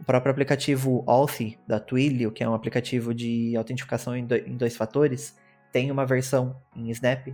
[0.00, 4.56] o próprio aplicativo Authy da Twilio, que é um aplicativo de autenticação em, do, em
[4.56, 5.36] dois fatores,
[5.72, 7.28] tem uma versão em Snap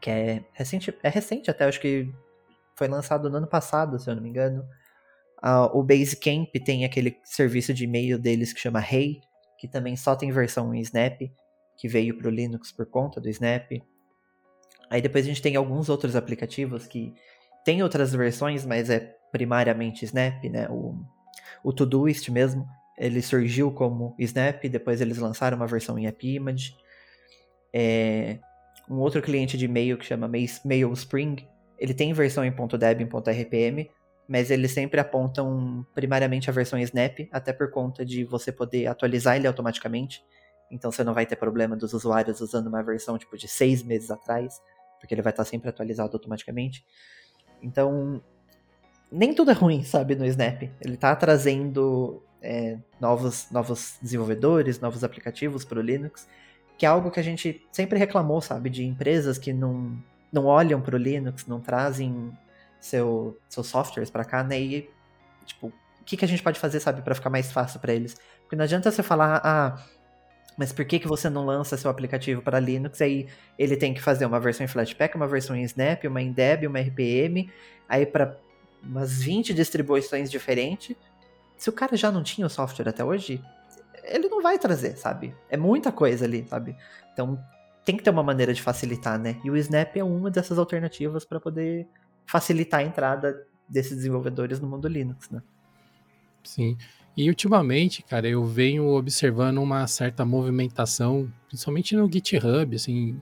[0.00, 2.12] que é recente, é recente até, acho que
[2.76, 4.62] foi lançado no ano passado, se eu não me engano.
[5.42, 9.20] Uh, o Basecamp tem aquele serviço de e-mail deles que chama Hey,
[9.58, 11.20] que também só tem versão em Snap,
[11.76, 13.70] que veio para o Linux por conta do Snap.
[14.88, 17.12] Aí depois a gente tem alguns outros aplicativos que
[17.64, 20.68] tem outras versões, mas é primariamente Snap, né?
[20.68, 20.94] O,
[21.62, 26.76] o Todoist mesmo, ele surgiu como Snap, depois eles lançaram uma versão em AppImage.
[27.72, 28.38] É,
[28.88, 30.30] um outro cliente de e-mail que chama
[30.64, 31.46] MailSpring,
[31.78, 33.90] ele tem versão em .deb, em .rpm,
[34.28, 39.36] mas eles sempre apontam primariamente a versão Snap, até por conta de você poder atualizar
[39.36, 40.24] ele automaticamente.
[40.70, 44.10] Então você não vai ter problema dos usuários usando uma versão tipo de seis meses
[44.10, 44.60] atrás,
[44.98, 46.84] porque ele vai estar sempre atualizado automaticamente.
[47.62, 48.22] Então,
[49.10, 50.62] nem tudo é ruim, sabe, no Snap.
[50.80, 56.28] Ele está trazendo é, novos, novos desenvolvedores, novos aplicativos para o Linux,
[56.78, 59.96] que é algo que a gente sempre reclamou, sabe, de empresas que não,
[60.32, 62.32] não olham para o Linux, não trazem
[62.80, 64.60] seu, seus softwares para cá, né?
[64.60, 64.90] E,
[65.44, 68.16] tipo, o que, que a gente pode fazer, sabe, para ficar mais fácil para eles?
[68.42, 69.82] Porque não adianta você falar, ah,
[70.56, 73.00] mas por que, que você não lança seu aplicativo para Linux?
[73.00, 73.26] Aí
[73.58, 76.64] ele tem que fazer uma versão em Flatpak, uma versão em Snap, uma em Deb,
[76.66, 77.50] uma RPM,
[77.88, 78.36] aí para
[78.82, 80.96] umas 20 distribuições diferentes.
[81.56, 83.42] Se o cara já não tinha o software até hoje,
[84.04, 85.34] ele não vai trazer, sabe?
[85.48, 86.76] É muita coisa ali, sabe?
[87.12, 87.38] Então
[87.84, 89.40] tem que ter uma maneira de facilitar, né?
[89.44, 91.86] E o Snap é uma dessas alternativas para poder
[92.26, 95.42] facilitar a entrada desses desenvolvedores no mundo Linux, né?
[96.42, 96.76] Sim.
[97.16, 103.20] E ultimamente, cara, eu venho observando uma certa movimentação, principalmente no GitHub, assim,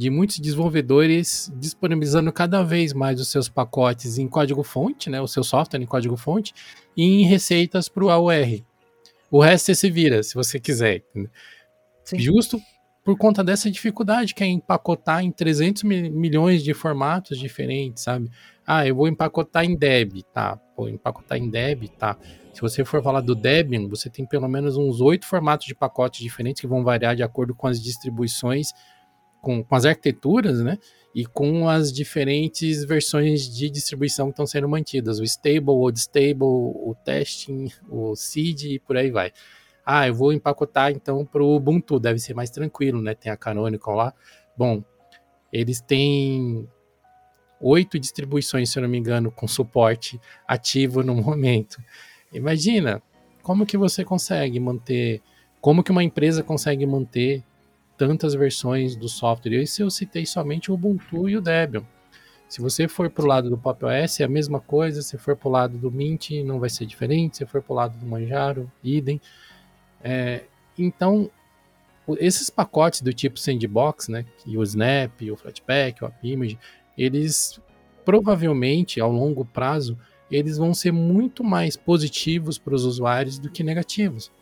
[0.00, 5.44] de muitos desenvolvedores disponibilizando cada vez mais os seus pacotes em código-fonte, né, o seu
[5.44, 6.54] software em código-fonte,
[6.96, 8.62] e em receitas para o AOR.
[9.30, 11.04] O resto você se vira, se você quiser.
[12.02, 12.18] Sim.
[12.18, 12.58] Justo
[13.04, 18.30] por conta dessa dificuldade que é empacotar em 300 milhões de formatos diferentes, sabe?
[18.66, 20.58] Ah, eu vou empacotar em Deb, tá?
[20.74, 22.16] Vou empacotar em Deb, tá?
[22.54, 26.22] Se você for falar do Debian, você tem pelo menos uns oito formatos de pacotes
[26.22, 28.72] diferentes que vão variar de acordo com as distribuições,
[29.40, 30.78] com, com as arquiteturas, né?
[31.14, 36.44] E com as diferentes versões de distribuição que estão sendo mantidas, o stable, o stable,
[36.44, 39.32] o testing, o seed e por aí vai.
[39.84, 43.14] Ah, eu vou empacotar então para o Ubuntu, deve ser mais tranquilo, né?
[43.14, 44.14] Tem a Canonical lá.
[44.56, 44.84] Bom,
[45.52, 46.68] eles têm
[47.60, 51.78] oito distribuições, se eu não me engano, com suporte ativo no momento.
[52.32, 53.02] Imagina
[53.42, 55.20] como que você consegue manter,
[55.60, 57.44] como que uma empresa consegue manter
[58.00, 59.60] tantas versões do software.
[59.60, 61.84] Esse eu citei somente o Ubuntu e o Debian.
[62.48, 65.02] Se você for para o lado do Pop OS, é a mesma coisa.
[65.02, 67.36] Se for para o lado do Mint, não vai ser diferente.
[67.36, 69.20] Se for para o lado do Manjaro, idem.
[70.02, 70.44] É,
[70.78, 71.30] então,
[72.18, 76.58] esses pacotes do tipo Sandbox, né, que o Snap, o Flatpak, o AppImage,
[76.96, 77.60] eles
[78.02, 79.98] provavelmente, ao longo prazo,
[80.30, 84.32] eles vão ser muito mais positivos para os usuários do que negativos.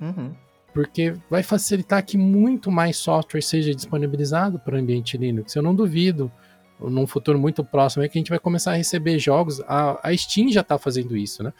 [0.00, 0.34] Uhum.
[0.72, 5.54] Porque vai facilitar que muito mais software seja disponibilizado para o ambiente Linux.
[5.54, 6.32] Eu não duvido,
[6.80, 9.60] num futuro muito próximo, é que a gente vai começar a receber jogos.
[9.66, 11.52] A, a Steam já está fazendo isso, né?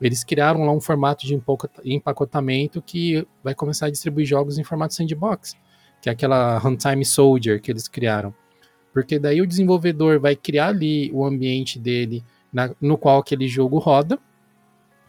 [0.00, 1.38] Eles criaram lá um formato de
[1.84, 5.54] empacotamento que vai começar a distribuir jogos em formato sandbox,
[6.00, 8.34] que é aquela Runtime Soldier que eles criaram.
[8.94, 13.78] Porque daí o desenvolvedor vai criar ali o ambiente dele na, no qual aquele jogo
[13.78, 14.18] roda,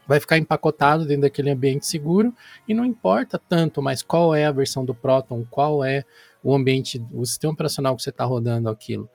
[0.08, 2.34] vai ficar empacotado dentro daquele ambiente seguro
[2.68, 6.04] e não importa tanto mais qual é a versão do Proton, qual é
[6.44, 9.10] o ambiente, o sistema operacional que você está rodando aquilo.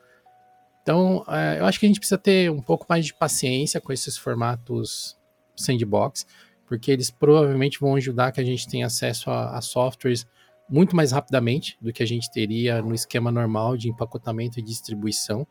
[0.83, 3.93] Então, é, eu acho que a gente precisa ter um pouco mais de paciência com
[3.93, 5.17] esses formatos
[5.57, 6.27] sandbox,
[6.67, 10.27] porque eles provavelmente vão ajudar que a gente tenha acesso a, a softwares
[10.69, 15.47] muito mais rapidamente do que a gente teria no esquema normal de empacotamento e distribuição.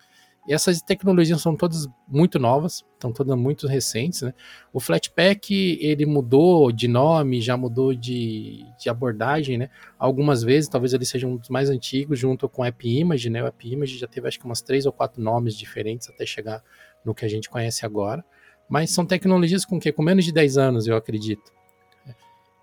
[0.48, 4.34] E essas tecnologias são todas muito novas, estão todas muito recentes, né?
[4.72, 9.70] O Flatpak, ele mudou de nome, já mudou de, de abordagem, né?
[9.98, 13.44] Algumas vezes, talvez ele seja um dos mais antigos, junto com o AppImage, né?
[13.44, 16.64] O AppImage já teve acho que umas três ou quatro nomes diferentes até chegar
[17.04, 18.24] no que a gente conhece agora.
[18.70, 21.52] Mas são tecnologias com que com menos de 10 anos, eu acredito.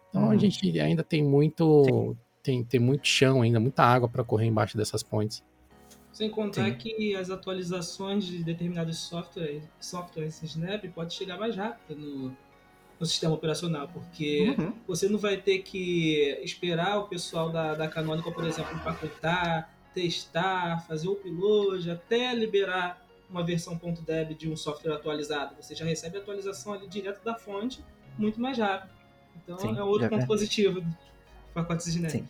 [0.08, 0.30] Então hum.
[0.30, 4.76] a gente ainda tem muito tem, tem muito chão ainda, muita água para correr embaixo
[4.76, 5.42] dessas pontes.
[6.12, 6.74] Sem contar Sim.
[6.74, 12.36] que as atualizações de determinados softwares, softwares Snap pode chegar mais rápido no,
[13.00, 14.74] no sistema operacional, porque uhum.
[14.86, 20.86] você não vai ter que esperar o pessoal da, da Canonical, por exemplo, empacotar, testar,
[20.86, 25.56] fazer o upload, até liberar uma versão .deb de um software atualizado.
[25.58, 27.82] Você já recebe a atualização ali direto da fonte,
[28.18, 28.92] muito mais rápido.
[29.42, 30.26] Então Sim, é outro ponto é.
[30.26, 30.96] positivo do
[31.54, 32.10] pacotes Snap.
[32.10, 32.28] Sim.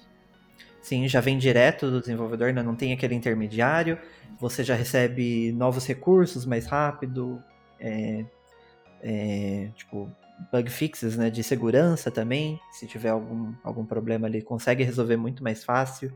[0.82, 2.62] Sim, já vem direto do desenvolvedor, né?
[2.62, 3.96] não tem aquele intermediário.
[4.38, 7.40] Você já recebe novos recursos mais rápido,
[7.78, 8.24] é,
[9.00, 10.10] é, tipo
[10.50, 12.58] bug fixes, né, de segurança também.
[12.72, 16.12] Se tiver algum, algum problema ali, consegue resolver muito mais fácil.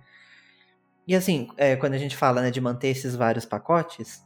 [1.06, 4.24] E assim, é, quando a gente fala né, de manter esses vários pacotes,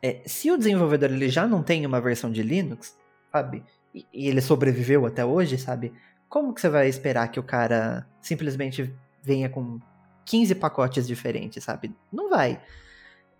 [0.00, 2.96] é, se o desenvolvedor ele já não tem uma versão de Linux,
[3.30, 3.62] sabe,
[3.94, 5.92] e, e ele sobreviveu até hoje, sabe,
[6.28, 9.78] como que você vai esperar que o cara simplesmente venha com
[10.24, 11.94] 15 pacotes diferentes, sabe?
[12.12, 12.60] Não vai.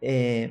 [0.01, 0.51] É...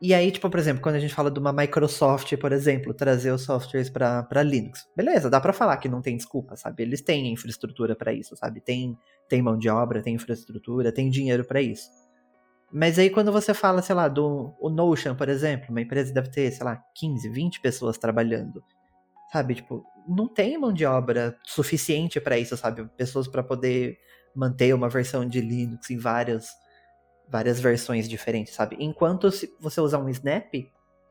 [0.00, 3.30] E aí, tipo, por exemplo, quando a gente fala de uma Microsoft, por exemplo, trazer
[3.30, 6.82] os softwares para Linux, beleza, dá para falar que não tem desculpa, sabe?
[6.82, 8.60] Eles têm infraestrutura para isso, sabe?
[8.60, 8.96] Tem,
[9.26, 11.88] tem mão de obra, tem infraestrutura, tem dinheiro para isso.
[12.70, 16.28] Mas aí quando você fala, sei lá, do o Notion, por exemplo, uma empresa deve
[16.28, 18.62] ter, sei lá, 15, 20 pessoas trabalhando.
[19.32, 22.86] Sabe, tipo, não tem mão de obra suficiente para isso, sabe?
[22.96, 23.98] Pessoas para poder
[24.36, 26.50] manter uma versão de Linux em várias,
[27.26, 28.76] várias versões diferentes, sabe?
[28.78, 30.52] Enquanto se você usar um Snap,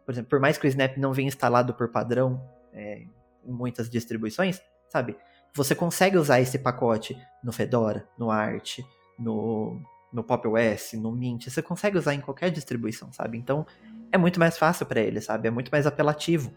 [0.05, 2.39] por exemplo, por mais que o Snap não venha instalado por padrão
[2.71, 3.01] é,
[3.43, 5.17] em muitas distribuições, sabe?
[5.55, 8.79] Você consegue usar esse pacote no Fedora, no Arch,
[9.17, 9.81] no,
[10.13, 13.37] no Pop OS, no Mint, você consegue usar em qualquer distribuição, sabe?
[13.37, 13.65] Então
[14.11, 15.47] é muito mais fácil para ele, sabe?
[15.47, 16.53] É muito mais apelativo.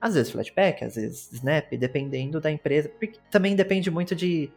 [0.00, 2.90] Às vezes Flatpak, às vezes Snap, dependendo da empresa.
[3.30, 4.50] Também depende muito de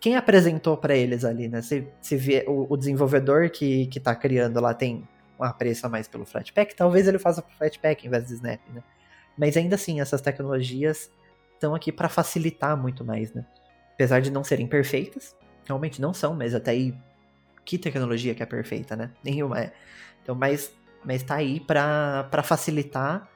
[0.00, 1.60] quem apresentou para eles ali, né?
[1.62, 5.06] Se, se vê, o, o, desenvolvedor que, que tá criando lá tem
[5.38, 8.82] um apreço mais pelo Flatpak, talvez ele faça pro Flatpak em vez do Snap, né?
[9.36, 11.10] Mas ainda assim, essas tecnologias
[11.54, 13.44] estão aqui para facilitar muito mais, né?
[13.94, 16.94] Apesar de não serem perfeitas, realmente não são, mas até aí,
[17.64, 19.10] que tecnologia que é perfeita, né?
[19.22, 19.72] Nenhuma é.
[20.22, 20.72] Então, mas,
[21.04, 23.28] mas tá aí para facilitar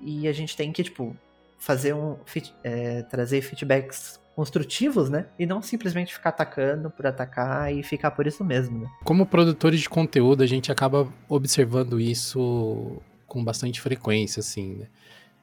[0.00, 1.16] e a gente tem que, tipo,
[1.64, 2.18] fazer um,
[2.62, 5.26] é, trazer feedbacks construtivos, né?
[5.38, 8.90] E não simplesmente ficar atacando por atacar e ficar por isso mesmo, né?
[9.02, 14.86] Como produtores de conteúdo, a gente acaba observando isso com bastante frequência, assim, né?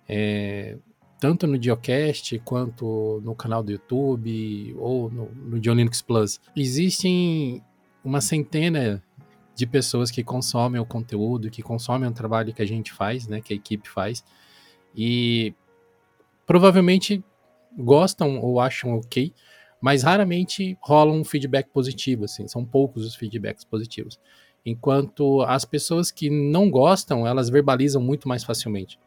[0.07, 0.77] É,
[1.19, 6.39] tanto no Geocast quanto no canal do YouTube ou no, no John Linux Plus.
[6.55, 7.63] Existem
[8.03, 9.01] uma centena
[9.55, 13.41] de pessoas que consomem o conteúdo, que consomem o trabalho que a gente faz, né,
[13.41, 14.23] que a equipe faz,
[14.95, 15.53] e
[16.45, 17.23] provavelmente
[17.77, 19.33] gostam ou acham ok,
[19.81, 24.19] mas raramente rola um feedback positivo, assim, são poucos os feedbacks positivos.
[24.65, 28.99] Enquanto as pessoas que não gostam, elas verbalizam muito mais facilmente.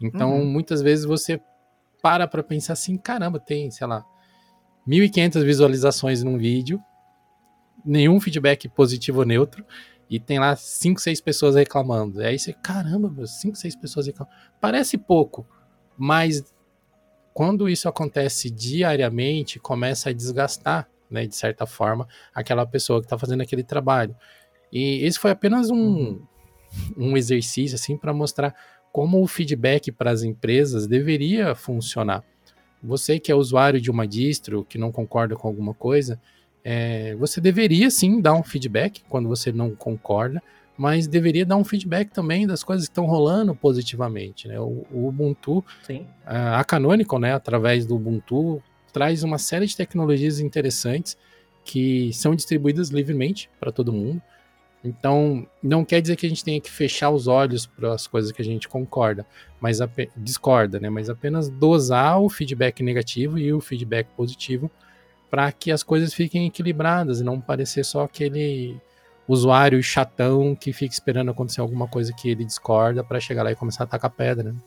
[0.00, 0.46] Então, uhum.
[0.46, 1.40] muitas vezes você
[2.02, 4.04] para para pensar assim, caramba, tem, sei lá,
[4.88, 6.82] 1.500 visualizações num vídeo,
[7.84, 9.64] nenhum feedback positivo ou neutro,
[10.08, 12.20] e tem lá 5, 6 pessoas reclamando.
[12.20, 14.36] Aí você, caramba, 5, 6 pessoas reclamando.
[14.60, 15.46] Parece pouco,
[16.00, 16.42] mas
[17.34, 23.18] quando isso acontece diariamente, começa a desgastar, né, de certa forma, aquela pessoa que está
[23.18, 24.16] fazendo aquele trabalho.
[24.72, 26.22] E esse foi apenas um, uhum.
[26.96, 28.54] um exercício assim para mostrar
[28.90, 32.24] como o feedback para as empresas deveria funcionar.
[32.82, 36.18] Você que é usuário de uma distro, que não concorda com alguma coisa,
[36.64, 40.42] é, você deveria sim dar um feedback quando você não concorda,
[40.80, 44.48] mas deveria dar um feedback também das coisas que estão rolando positivamente.
[44.48, 44.58] Né?
[44.58, 46.06] O, o Ubuntu, Sim.
[46.24, 51.18] a Canonical, né, através do Ubuntu, traz uma série de tecnologias interessantes
[51.66, 54.22] que são distribuídas livremente para todo mundo.
[54.82, 58.32] Então, não quer dizer que a gente tenha que fechar os olhos para as coisas
[58.32, 59.26] que a gente concorda,
[59.60, 59.80] mas
[60.16, 60.88] discorda, né?
[60.88, 64.70] Mas apenas dosar o feedback negativo e o feedback positivo
[65.30, 68.80] para que as coisas fiquem equilibradas e não parecer só aquele
[69.30, 73.56] usuário chatão que fica esperando acontecer alguma coisa que ele discorda para chegar lá e
[73.56, 74.52] começar a atacar pedra.
[74.52, 74.60] Né?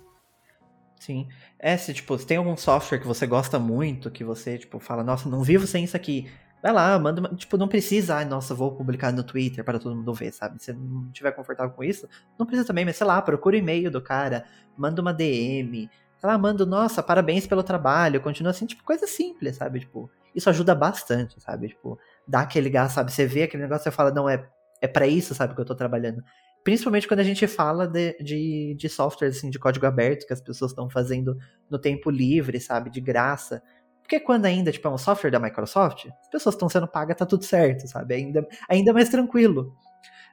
[1.00, 1.28] Sim.
[1.60, 5.04] É, se, tipo, se tem algum software que você gosta muito, que você, tipo, fala,
[5.04, 6.32] nossa, não vivo sem isso aqui.
[6.62, 10.14] Vai lá, manda, tipo, não precisa, ai, nossa, vou publicar no Twitter para todo mundo
[10.14, 10.64] ver, sabe?
[10.64, 12.08] Se não estiver confortável com isso,
[12.40, 14.46] não precisa também, mas sei lá, procura o e-mail do cara,
[14.78, 19.58] manda uma DM, sei lá, manda, nossa, parabéns pelo trabalho, continua assim, tipo, coisa simples,
[19.58, 19.82] sabe?
[19.82, 21.68] Tipo, isso ajuda bastante, sabe?
[21.68, 23.12] Tipo, dá aquele gás, sabe?
[23.12, 24.48] Você vê aquele negócio e fala, não, é,
[24.82, 26.24] é para isso, sabe, que eu tô trabalhando.
[26.64, 30.42] Principalmente quando a gente fala de, de, de softwares, assim, de código aberto, que as
[30.42, 31.38] pessoas estão fazendo
[31.70, 33.62] no tempo livre, sabe, de graça.
[34.02, 37.26] Porque quando ainda, tipo, é um software da Microsoft, as pessoas estão sendo pagas, tá
[37.26, 38.16] tudo certo, sabe?
[38.16, 39.76] Ainda, ainda mais tranquilo.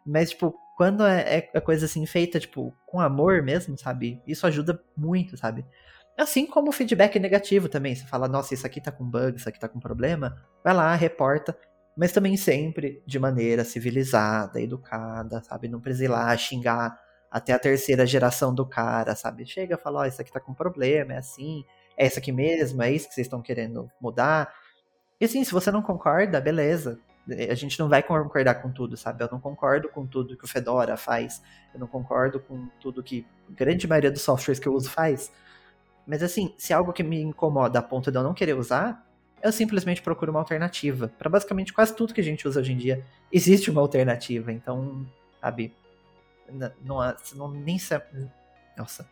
[0.06, 4.20] Mas, tipo, quando é, é coisa assim feita, tipo, com amor mesmo, sabe?
[4.26, 5.64] Isso ajuda muito, sabe?
[6.16, 7.94] Assim como o feedback negativo também.
[7.94, 10.36] Você fala, nossa, isso aqui tá com bug, isso aqui tá com problema.
[10.62, 11.56] Vai lá, reporta.
[12.00, 15.68] Mas também sempre de maneira civilizada, educada, sabe?
[15.68, 16.98] Não precisa ir lá xingar
[17.30, 19.44] até a terceira geração do cara, sabe?
[19.44, 21.62] Chega e fala, ó, oh, isso aqui tá com problema, é assim,
[21.98, 24.50] é isso aqui mesmo, é isso que vocês estão querendo mudar.
[25.20, 26.98] E assim, se você não concorda, beleza.
[27.50, 29.22] A gente não vai concordar com tudo, sabe?
[29.22, 31.42] Eu não concordo com tudo que o Fedora faz.
[31.74, 35.30] Eu não concordo com tudo que a grande maioria dos softwares que eu uso faz.
[36.06, 39.06] Mas assim, se é algo que me incomoda a ponto de eu não querer usar,
[39.42, 41.08] eu simplesmente procuro uma alternativa.
[41.18, 44.52] Para basicamente quase tudo que a gente usa hoje em dia, existe uma alternativa.
[44.52, 45.06] Então,
[45.40, 45.74] sabe,
[46.82, 46.98] não,
[47.34, 47.78] não nem
[48.76, 49.08] nossa.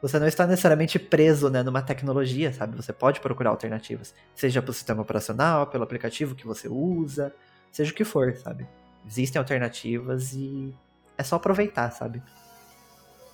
[0.00, 2.76] Você não está necessariamente preso né, numa tecnologia, sabe?
[2.76, 4.14] Você pode procurar alternativas.
[4.34, 7.34] Seja para o sistema operacional, pelo aplicativo que você usa,
[7.72, 8.66] seja o que for, sabe?
[9.06, 10.74] Existem alternativas e
[11.16, 12.22] é só aproveitar, sabe?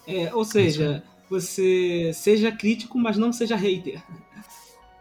[0.07, 4.03] É, ou seja, você seja crítico, mas não seja hater.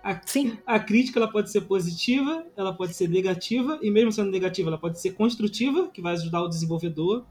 [0.03, 0.57] A, Sim.
[0.65, 4.77] a crítica ela pode ser positiva, ela pode ser negativa, e mesmo sendo negativa, ela
[4.77, 7.25] pode ser construtiva, que vai ajudar o desenvolvedor.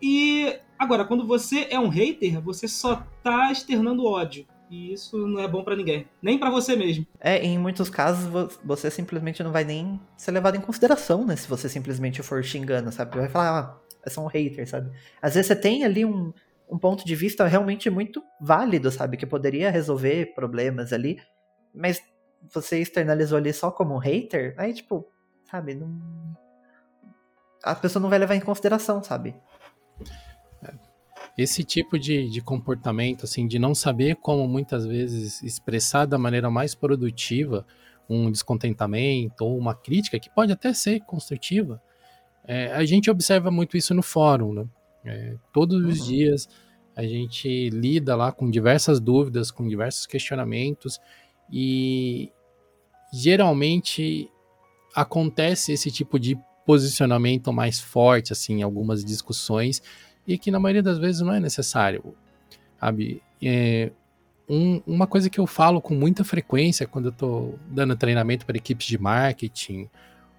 [0.00, 4.46] E agora, quando você é um hater, você só tá externando ódio.
[4.70, 7.06] E isso não é bom para ninguém, nem para você mesmo.
[7.18, 11.36] É, em muitos casos você simplesmente não vai nem ser levado em consideração, né?
[11.36, 13.16] Se você simplesmente for xingando, sabe?
[13.16, 14.90] Vai falar, ah, é só um hater, sabe?
[15.22, 16.32] Às vezes você tem ali um,
[16.70, 19.16] um ponto de vista realmente muito válido, sabe?
[19.16, 21.18] Que poderia resolver problemas ali,
[21.74, 22.02] mas
[22.52, 25.06] você externalizou ali só como um hater, aí, tipo,
[25.50, 25.98] sabe, não.
[27.62, 29.34] A pessoa não vai levar em consideração, sabe?
[31.36, 36.50] Esse tipo de, de comportamento, assim, de não saber como muitas vezes expressar da maneira
[36.50, 37.64] mais produtiva
[38.08, 41.80] um descontentamento ou uma crítica, que pode até ser construtiva,
[42.44, 44.66] é, a gente observa muito isso no fórum, né?
[45.04, 46.06] É, todos os uhum.
[46.06, 46.48] dias
[46.96, 50.98] a gente lida lá com diversas dúvidas, com diversos questionamentos
[51.50, 52.30] e
[53.12, 54.30] geralmente
[54.94, 59.82] acontece esse tipo de posicionamento mais forte, assim, em algumas discussões,
[60.26, 62.14] e que na maioria das vezes não é necessário,
[62.78, 63.22] sabe?
[63.42, 63.90] É,
[64.48, 68.56] um, uma coisa que eu falo com muita frequência quando eu estou dando treinamento para
[68.56, 69.88] equipes de marketing,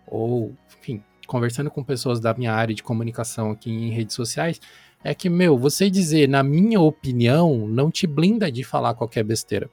[0.05, 4.60] ou, enfim, conversando com pessoas da minha área de comunicação aqui em redes sociais,
[5.03, 9.70] é que, meu, você dizer, na minha opinião, não te blinda de falar qualquer besteira.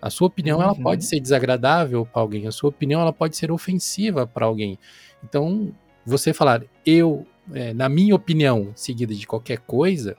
[0.00, 0.64] A sua opinião, uhum.
[0.64, 4.78] ela pode ser desagradável para alguém, a sua opinião, ela pode ser ofensiva para alguém.
[5.24, 5.74] Então,
[6.04, 10.16] você falar, eu, é, na minha opinião, seguida de qualquer coisa,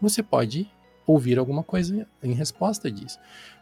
[0.00, 0.70] você pode
[1.06, 3.18] ouvir alguma coisa em resposta disso.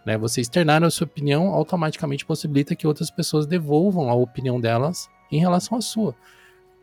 [0.06, 0.16] Né?
[0.16, 5.40] Você externar a sua opinião automaticamente possibilita que outras pessoas devolvam a opinião delas em
[5.40, 6.14] relação à sua.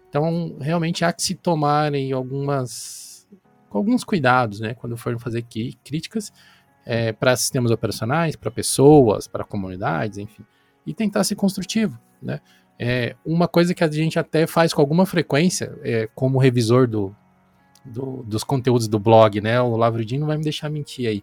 [0.10, 3.08] Então, realmente há que se tomarem algumas
[3.70, 6.34] alguns cuidados, né, quando forem fazer aqui críticas
[6.92, 10.44] é, para sistemas operacionais, para pessoas, para comunidades, enfim,
[10.88, 12.42] e tentar ser construtivo, né?
[12.80, 17.16] É, uma coisa que a gente até faz com alguma frequência, é, como revisor do,
[17.86, 19.62] do, dos conteúdos do blog, né?
[19.62, 21.22] O Lavridinho não vai me deixar mentir aí.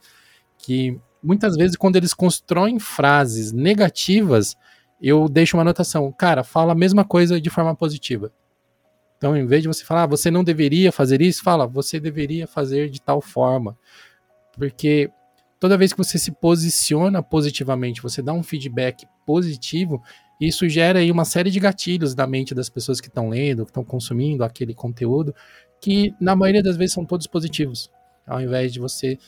[0.57, 4.55] Que muitas vezes, quando eles constroem frases negativas,
[5.01, 6.13] eu deixo uma anotação.
[6.13, 8.31] Cara, fala a mesma coisa de forma positiva.
[9.17, 12.47] Então, em vez de você falar, ah, você não deveria fazer isso, fala, você deveria
[12.47, 13.77] fazer de tal forma.
[14.53, 15.11] Porque
[15.67, 20.01] toda vez que você se posiciona positivamente, você dá um feedback positivo,
[20.41, 23.71] isso gera aí uma série de gatilhos na mente das pessoas que estão lendo, que
[23.71, 25.35] estão consumindo aquele conteúdo,
[25.81, 27.91] que na maioria das vezes são todos positivos.
[28.25, 29.19] Ao invés de você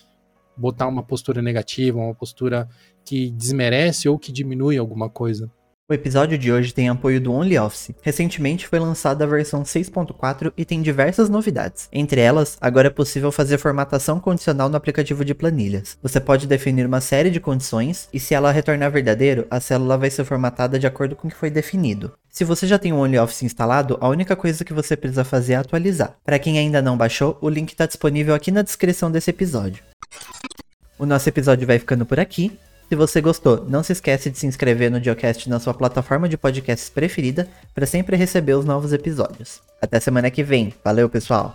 [0.57, 2.68] botar uma postura negativa, uma postura
[3.05, 5.51] que desmerece ou que diminui alguma coisa.
[5.91, 7.97] O episódio de hoje tem apoio do OnlyOffice.
[8.03, 11.89] Recentemente foi lançada a versão 6.4 e tem diversas novidades.
[11.91, 15.97] Entre elas, agora é possível fazer formatação condicional no aplicativo de planilhas.
[16.03, 20.11] Você pode definir uma série de condições e se ela retornar verdadeiro, a célula vai
[20.11, 22.12] ser formatada de acordo com o que foi definido.
[22.28, 25.57] Se você já tem o OnlyOffice instalado, a única coisa que você precisa fazer é
[25.57, 26.18] atualizar.
[26.22, 29.82] Para quem ainda não baixou, o link está disponível aqui na descrição desse episódio.
[30.99, 32.59] O nosso episódio vai ficando por aqui.
[32.89, 36.39] Se você gostou, não se esquece de se inscrever no Geocast na sua plataforma de
[36.39, 39.61] podcasts preferida para sempre receber os novos episódios.
[39.80, 40.72] Até semana que vem.
[40.82, 41.55] Valeu, pessoal!